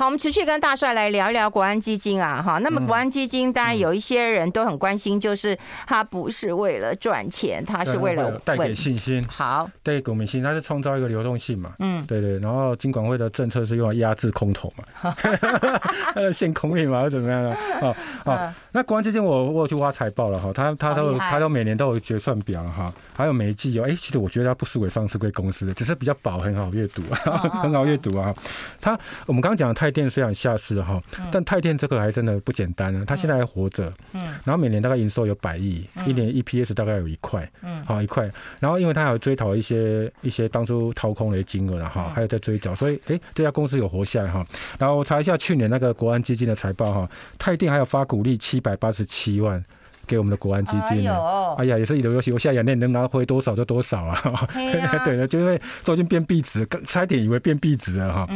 [0.01, 2.57] 好，我们持续跟大帅来聊一聊国安基金啊，哈。
[2.57, 5.55] 那么国安基金当然有一些人都很关心，就是
[5.86, 9.22] 它不是为了赚钱，它是为了带给信心。
[9.28, 11.74] 好，带给股民信心，它是创造一个流动性嘛。
[11.80, 12.38] 嗯，对对。
[12.38, 15.12] 然后金管会的政策是用来压制空头嘛，
[16.14, 17.55] 它的限空令嘛，或怎么样呢？
[17.82, 17.94] 哦
[18.24, 18.55] 哦。
[18.72, 28.34] 那国安基金我我有去挖财报了哈，他他都他都每年都有决算表哈，还有每一季有哎，其实我觉得它不输给上市贵公司的，只是比较薄，很好阅读啊， 很好阅读啊。
[28.80, 38.30] 他我们刚刚讲的泰泰电虽然下市哈，但泰电这个还真的不简单啊，它现在还活着，嗯，然后每年大概营收有百亿，一年 EPS 大概有一块，嗯，好一块，
[38.61, 44.47] 然后因为它还有追讨一些一些当初掏空的金额了哈，还有在追缴，所以哎、欸，这家公司有活下来哈。
[44.78, 49.61] 然后我查一下去年那个国安基金的财报哈，泰电还有发股利七百八十七万。
[50.07, 51.16] 给我们的国安基金呢？
[51.57, 54.49] 哎呀，也是一流游戏，我现在眼泪能拿回多少就多少啊！
[55.05, 58.28] 对了，就因为都已经变壁纸，差一点以为变壁纸了哈。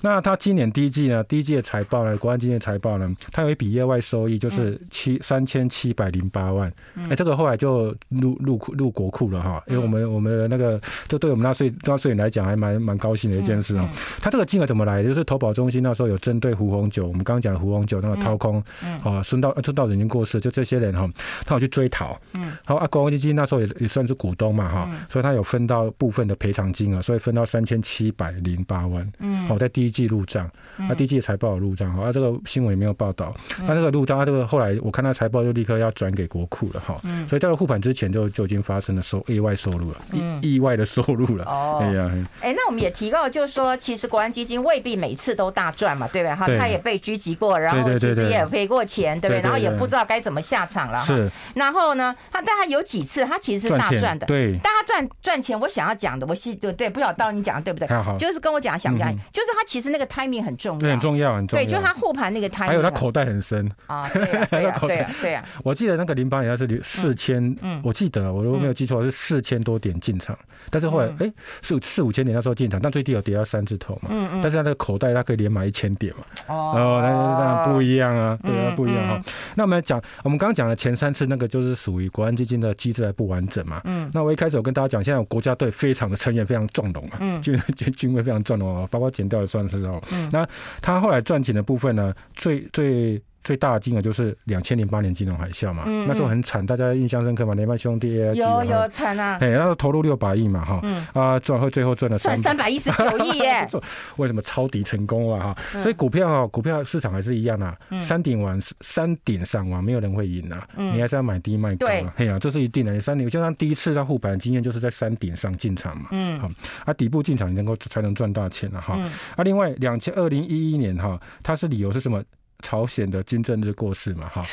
[0.00, 1.22] 那他今年第一季呢？
[1.24, 2.16] 第一季的财报呢？
[2.16, 3.14] 国安基金的财报呢？
[3.32, 6.72] 他有一笔业外收益，就是七三千七百零八万。
[7.08, 9.62] 哎，这个后来就入入库入国库了哈。
[9.66, 13.88] 因为我们我们的那个，就对我们纳税纳税人来讲还蛮蛮高兴的一件事啊。
[14.20, 15.08] 他这个金额怎么来的？
[15.08, 18.62] 就是投保中心那时候有针对胡红酒，我们刚刚讲的胡红酒那个掏空，
[19.02, 21.08] 啊，孙道孙道人已经过世，就这些人哈，
[21.44, 22.18] 他有去追讨。
[22.34, 22.52] 嗯。
[22.64, 29.10] 好啊，国安基金那时候也也算是股东嘛哈，所以他有分到部分的赔偿金额，所以分到三千七百零八万。
[29.20, 29.46] 嗯。
[29.46, 33.34] 好，在第一季入账，那第一季财报有入账哈，啊，这个新闻也没有报道。
[33.66, 37.00] 那这个入账，他这个后来我看他财报就立刻要转给国库了哈。
[37.28, 39.98] 所以到了护盘之前就就已经发生了收意外收入了，
[40.42, 41.44] 意意外的收入了。
[41.44, 42.10] 哦，哎呀，
[42.40, 46.34] 哎，那我们也提到，就是说，其实国安基金未必每次都大赚嘛，对不对？
[46.34, 49.40] 哈，他也被狙击过，然后其实也赔过钱，对不对？
[49.40, 51.02] 然后也不知道该怎么下场了。
[51.04, 51.30] 是。
[51.54, 54.58] 然后呢，他但他有几次他其实是大赚的，对。
[54.62, 58.18] 但他赚赚钱，我想要讲的，我是对对，不晓得到你讲的对不对？
[58.18, 61.64] 就是跟我讲想不想，就是他其实那个 timing 很重要，很重要，很重要。
[61.64, 64.08] 对，就是他护盘那个 timing，还有他口袋很深啊。
[64.08, 65.44] 对啊，对啊， 对啊，对啊。
[65.62, 70.36] 我记得那个零八年他是四千，我记得我如果没有记错是四千多点进场，
[70.70, 71.30] 但是后来哎
[71.62, 74.08] 四四五千点那时候进场，但最低有跌到三字头嘛。
[74.10, 74.40] 嗯嗯。
[74.42, 76.24] 但是他的口袋他可以连买一千点嘛。
[76.48, 76.72] 哦。
[77.02, 79.20] 那那不一样啊，对啊，不一样哈。
[79.54, 83.80] 那我们讲，我们刚刚讲的前三次那个就是属于国安基金的机制还不完整嘛。
[83.84, 84.10] 嗯。
[84.12, 90.00] 那我一开始我跟大家讲，现在国家队非常的成员非常壮龙啊，军 军军威非常壮龙啊，包括减掉也算是哦。
[90.12, 90.28] 嗯。
[90.32, 90.46] 那
[90.80, 100.82] 他后来赚钱的部分呢，最最最大的金额就是两千零八年金融海啸嘛，嗯嗯那时候很惨，大家印象深刻嘛，雷曼兄弟有有惨啊，哎，那时候投入六百亿嘛，哈，
[101.12, 103.68] 啊，赚后最后赚了赚三百一十九亿耶，
[104.18, 105.56] 为什么抄底成功了哈？
[105.80, 112.12] 所以股票啊，股票市场还是一样啊，山顶完山顶上完没有人会赢啊，你还是要买低卖高，啊。
[112.16, 116.50] 嘿呀，这是一定的，山顶就像第一次让护盘经验就是在山顶上进场嘛，嗯，好，
[116.84, 118.98] 啊，底部进场你能够才能赚大钱了哈，
[119.36, 122.20] 啊，另外两千二零一一年哈，它是理由是什么？
[122.62, 124.44] 朝鲜的金正日过世嘛，哈，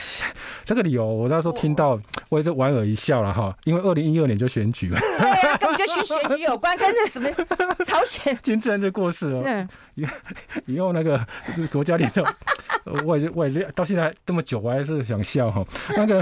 [0.66, 2.00] 这个理由我那时候听到，
[2.30, 7.30] 我也是莞尔一笑了哈，因为二零一二年就选举了，对呀，根本就选选举有关，跟那什么
[7.86, 8.38] 朝鲜。
[8.42, 10.06] 金正日过世了，嗯，以
[10.66, 11.26] 以后那个
[11.72, 12.24] 国家领导，
[13.06, 16.22] 我也我也到现在这么久，我还是想笑哈，那个。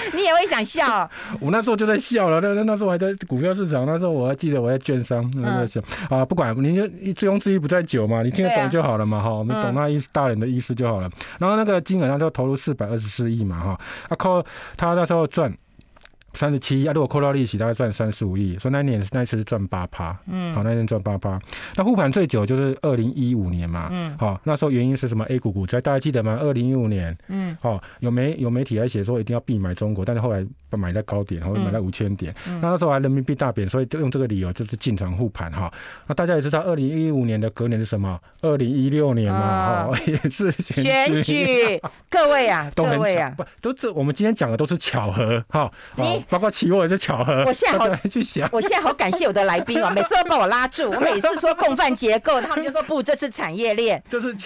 [0.14, 2.40] 你也会想笑，哦， 我那时候就在笑了。
[2.40, 6.24] 那那那时候还在股票市场，那时候我还记得我在券商那在笑啊。
[6.24, 9.30] 不管你就醉翁之意不在酒嘛，你听得懂就好了嘛哈。
[9.30, 11.10] 我们懂那意思，大人的意思就好了。
[11.38, 13.80] 然后那个金额，那时候投入四百二十四亿嘛哈。
[14.08, 14.44] 啊靠，
[14.76, 15.52] 他那时候赚。
[16.34, 18.56] 三十七亿啊，如果扣掉利息，大概赚三十五亿。
[18.58, 21.40] 所以那年那一次是赚八趴，嗯，好，那年赚八趴。
[21.76, 26.38] 那护盘最久就是二零一五年嘛，嗯，好，那时候原因是什么？A 股股灾，大家记得吗？
[26.40, 30.46] 二零一五年，嗯，好，有媒有媒体来写说一定要避买中国，但是后来
[30.76, 32.34] 买在高点，然后买在五千点。
[32.46, 35.72] 嗯、那那时候还人民币大贬，所以就用这个理由就是进场护盘哈。
[36.06, 38.18] 那大家也知道，二零一五年的隔年是什么？
[38.42, 41.80] 二零一六年嘛，哈， 也是选举。
[42.10, 43.92] 各位啊， 各位啊，不都这？
[43.92, 45.70] 我们今天讲的都是巧合哈。
[45.96, 46.24] 你。
[46.28, 47.44] 包括期货也是巧合。
[47.46, 50.90] 我现在好去想，我现在好感谢我的来宾哦，每次都把我拉住。
[50.90, 54.02] 我每次说共犯结构，他们就说不，这是产业链。
[54.10, 54.36] 就是，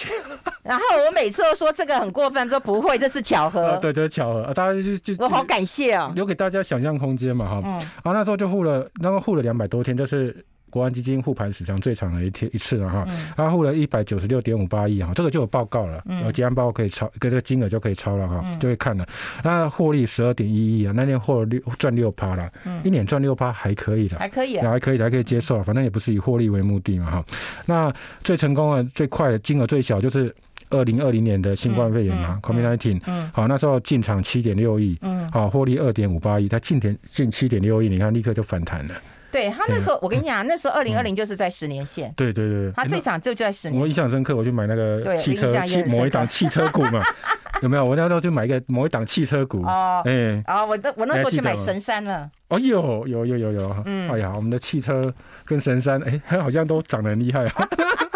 [0.63, 3.77] 然后我每次都说这个很过分，说不会，这是巧合。
[3.81, 4.53] 对对，巧合。
[4.53, 7.61] 大家就就我好感谢哦，留给大家想象空间嘛哈。
[7.65, 7.71] 嗯。
[8.03, 10.35] 然后那时候就护了，那个护了两百多天，就是。
[10.73, 13.07] 国安基金护盘史上最长的一天一次了哈，
[13.37, 19.05] 他护了一百九十六点五八亿哈，这个就有报告了，有结案报告可以抄，跟这个金额就可以抄了哈，就会看了。
[19.43, 22.51] 那获利十二点一亿啊，那年获六赚六趴了，
[22.83, 27.25] 一年赚六趴还可以的，还可以，还可以，还可以接受，反正也不是以获利为目的嘛哈。
[27.67, 27.93] 那
[28.23, 30.35] 最成功的、最快的、金额最小就是
[30.73, 32.99] 二零二零年的新冠肺炎嘛，COVID-19，
[33.31, 34.99] 好，那时候进场七点六亿，
[35.31, 38.93] 好，获利二点五八亿，它进点进七点六亿，你看立刻就反弹了。
[39.31, 42.13] 对他那时候，我跟你讲，那时候二零二零就是在十年线。
[42.15, 43.81] 对对对，他这场就就在十年。
[43.81, 45.47] 我印象深刻，我就买那个汽车
[45.89, 47.01] 某一档汽车股嘛，
[47.63, 47.83] 有没有？
[47.83, 49.63] 我那时候就买一个某一档汽车股。
[49.63, 52.29] 哦，哎，啊，我那我那时候去买神山了。
[52.49, 55.11] 哦，有有有有有，嗯，哎呀，我们的汽车
[55.45, 57.53] 跟神山，哎，好像都涨得很厉害啊。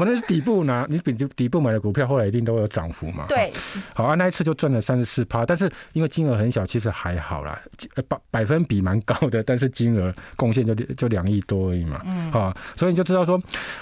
[0.00, 3.26] 反正底部拿你底底部买的股票，后来一定都有涨幅嘛。
[3.28, 3.52] 对，
[3.92, 7.60] 好啊，那一次就赚了三十四趴，但是因为金额很小，其实还好啦，
[8.08, 12.00] 百百分比蛮高的，但是金额贡献就就两亿多而已嘛。
[12.06, 13.38] 嗯，好，所以你就知道说，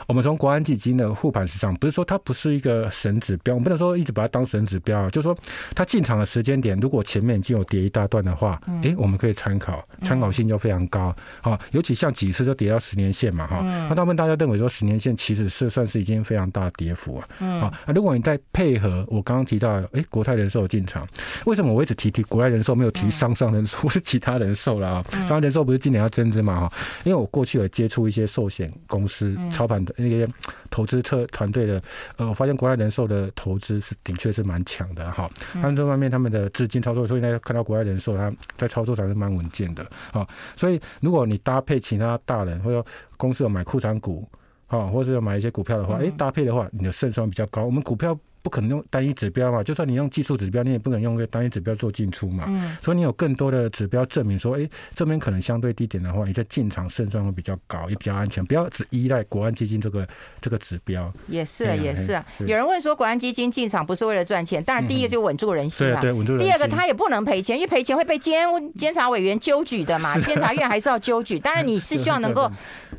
[0.09, 5.39] 我们从国安基金的护盘市场，不是说它不是一个神指标，我们不能说一直把它当神指标，就是说
[5.73, 11.15] 它进场的时间点，如果前面已经有跌一大段的话，哎，我们可以参考，参考性就非常高。
[11.41, 17.29] 好，尤其像几次都跌到十年线嘛，哈，那他们大家认为说十年线其实是算是已经非常大的跌幅啊。
[17.41, 21.07] 嗯，啊，如果你再配合我刚刚提到，哎，国泰人寿进场，
[21.45, 25.05] 为什么我一直提提国泰人寿，没有提商商人寿， 不是其他人寿了啊？
[25.11, 26.61] 商上人寿不是今年要增资嘛？
[26.61, 26.73] 哈，
[27.05, 30.27] 因为我过去有接触一些寿险公司操盘的那些
[30.71, 31.83] 投资特团队的，
[32.17, 35.31] 呃，我发现国泰人寿的投资是的确是蛮强的哈。
[35.55, 39.87] 他们这方面他们的资金操作，所以大家看到国泰人寿他在操作上是蛮稳健的。
[40.13, 42.85] 好，所以如果你搭配其他大人或者
[43.17, 44.29] 公司有买库藏股，
[44.69, 47.65] 啊，或者要买一些股票的话，哎，搭配的话，你的胜算比较高。
[47.65, 48.19] 我们股票。
[48.43, 52.45] 不可能用单一指标嘛，就算你用技术指标，你也不可能用个单一指标做进出嘛。
[52.49, 58.45] 嗯，所以你有更多的指标证明说，哎，这边可能相对低点的话，你在进场胜算会比较高，也比较安全。
[58.45, 60.07] 不要只依赖国安基金这个
[60.41, 61.13] 这个指标。
[61.27, 62.25] 也是，也是啊。
[62.41, 64.63] 有人问说，国安基金进场不是为了赚钱？
[64.63, 66.01] 当然，第一个就稳住人心嘛。
[66.01, 66.49] 对，稳住人心。
[66.49, 70.19] 第二个，他也不能赔钱，因为赔钱会被监监察委员纠举的嘛。
[70.23, 71.39] 监察院还是要纠举。
[71.39, 72.51] 当然，你是希望能够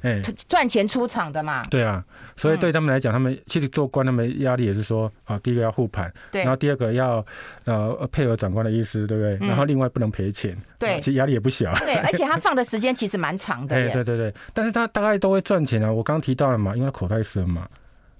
[0.01, 1.63] 哎赚钱出场的嘛。
[1.69, 2.03] 对啊，
[2.35, 5.11] 所以对他们来讲，他们其实做官，他们压力也是说。
[5.29, 7.23] 啊，第一个要护盘，对，然后第二个要
[7.65, 9.37] 呃配合长官的意思，对不对？
[9.39, 11.71] 嗯、然后另外不能赔钱，对，其实压力也不小。
[11.85, 13.75] 对，而且他放的时间其实蛮长的。
[13.75, 15.91] 哎，对对对，但是他大概都会赚钱啊。
[15.91, 17.67] 我刚刚提到了嘛，因为他口袋深嘛，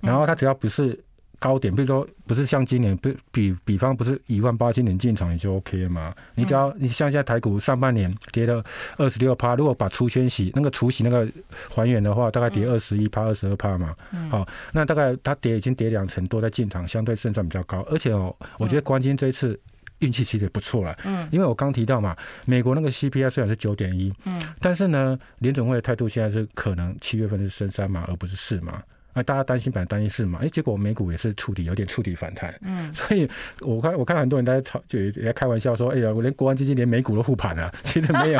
[0.01, 0.97] 然后他只要不是。
[1.39, 6.13] 高点，比如说不是像今年，比比比方不是一万八千点进场也就 OK 了嘛？
[6.35, 8.63] 你只要你像现在台股上半年跌了
[8.97, 11.27] 二十六趴，如果把除权息那个除息那个
[11.69, 13.95] 还原的话，大概跌二十一趴、二十二趴嘛。
[14.29, 17.79] 好，那大概它跌已经跌两成多，在进场相对胜算比较高。
[17.89, 19.57] 而且哦，我觉得关键这一次
[19.99, 20.93] 运气其实也不错了。
[21.05, 22.15] 嗯，因为我刚提到嘛，
[22.45, 28.83] 美国那个 CPI 虽然是九点一，嗯，但是呢，联准会的态度现在是可能七月份是升三码，而不是四码。
[29.13, 30.39] 啊，大家担心，本来担心是嘛？
[30.41, 32.53] 哎，结果美股也是触底，有点触底反弹。
[32.61, 33.27] 嗯，所以
[33.61, 37.71] 我看我看很多人在吵，就也在开玩笑说：“哎呀，我连国安基金连美股都护盘了。
[37.83, 38.39] ”其实没有，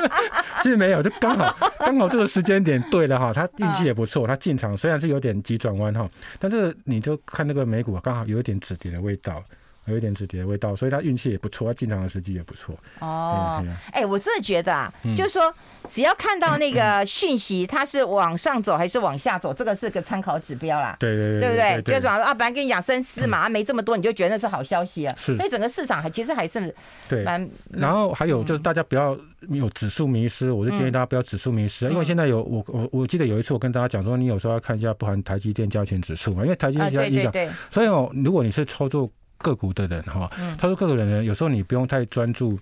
[0.62, 3.32] 其实没有，就刚好 刚好这个时间点对了哈。
[3.32, 9.42] 他运气也不错，他进场虽然是有点急转弯哈，但是你就看那个美股刚好有一点止跌的味道。
[9.90, 12.74] 有一点止跌的味道，所以他运气也不错，他进场的时机也不错。
[13.00, 15.52] 哦，哎，我真的觉得啊，就是说，
[15.90, 20.96] 只要看到那个讯息，它是往上走还是往下走，这个是个参考指标啦。
[21.00, 21.94] 对对对，对不对？
[21.94, 25.14] 就讲啊，本来跟你讲升四嘛，没这么多，你就觉得那是好消息啊。
[25.18, 26.74] 是，所以整个市场还其实还是
[27.08, 27.48] 对蛮。
[27.70, 29.16] 然后还有就是大家不要
[29.48, 37.32] 有指数迷失，我就建议大家不要指数迷失，因为现在有我我我记得有一次我跟大家讲说，你有时候要看一下不含台积电加权指数嘛，因为台积电加影响。
[37.70, 39.10] 所以哦，如果你是操作。
[39.42, 42.58] 个股的人哈，他说个股的人有时候你不用太专注，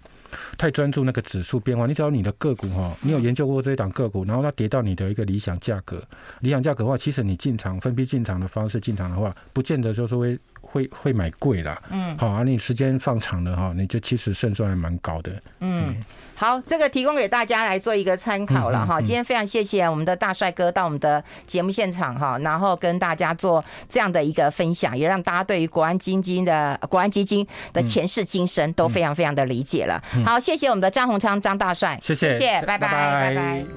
[0.57, 6.03] 太专注那个指数变化，你只要你的个股哈，你有研究过这一档个股，然后它跌到你的一个理想价格，
[6.41, 10.39] 理想价格的话，其实你进场分批进场的方式进场的话，不见得就是会。
[10.61, 15.97] 会会买贵啦，嗯，好啊，你时间放长了哈，你就其实胜算还蛮高的，嗯，
[16.39, 19.01] 好，这个提供给大家来做一个参考了哈。
[19.01, 30.01] 今天非常谢谢我们的大帅哥到我们的节目现场哈，然后跟大家做这样的一个分享，也让大家对于国安基金的国安基金的前世今生都非常非常的理解了。
[30.24, 33.68] 好，谢谢我们的张宏昌张大帅，谢谢，谢谢，拜拜，拜拜。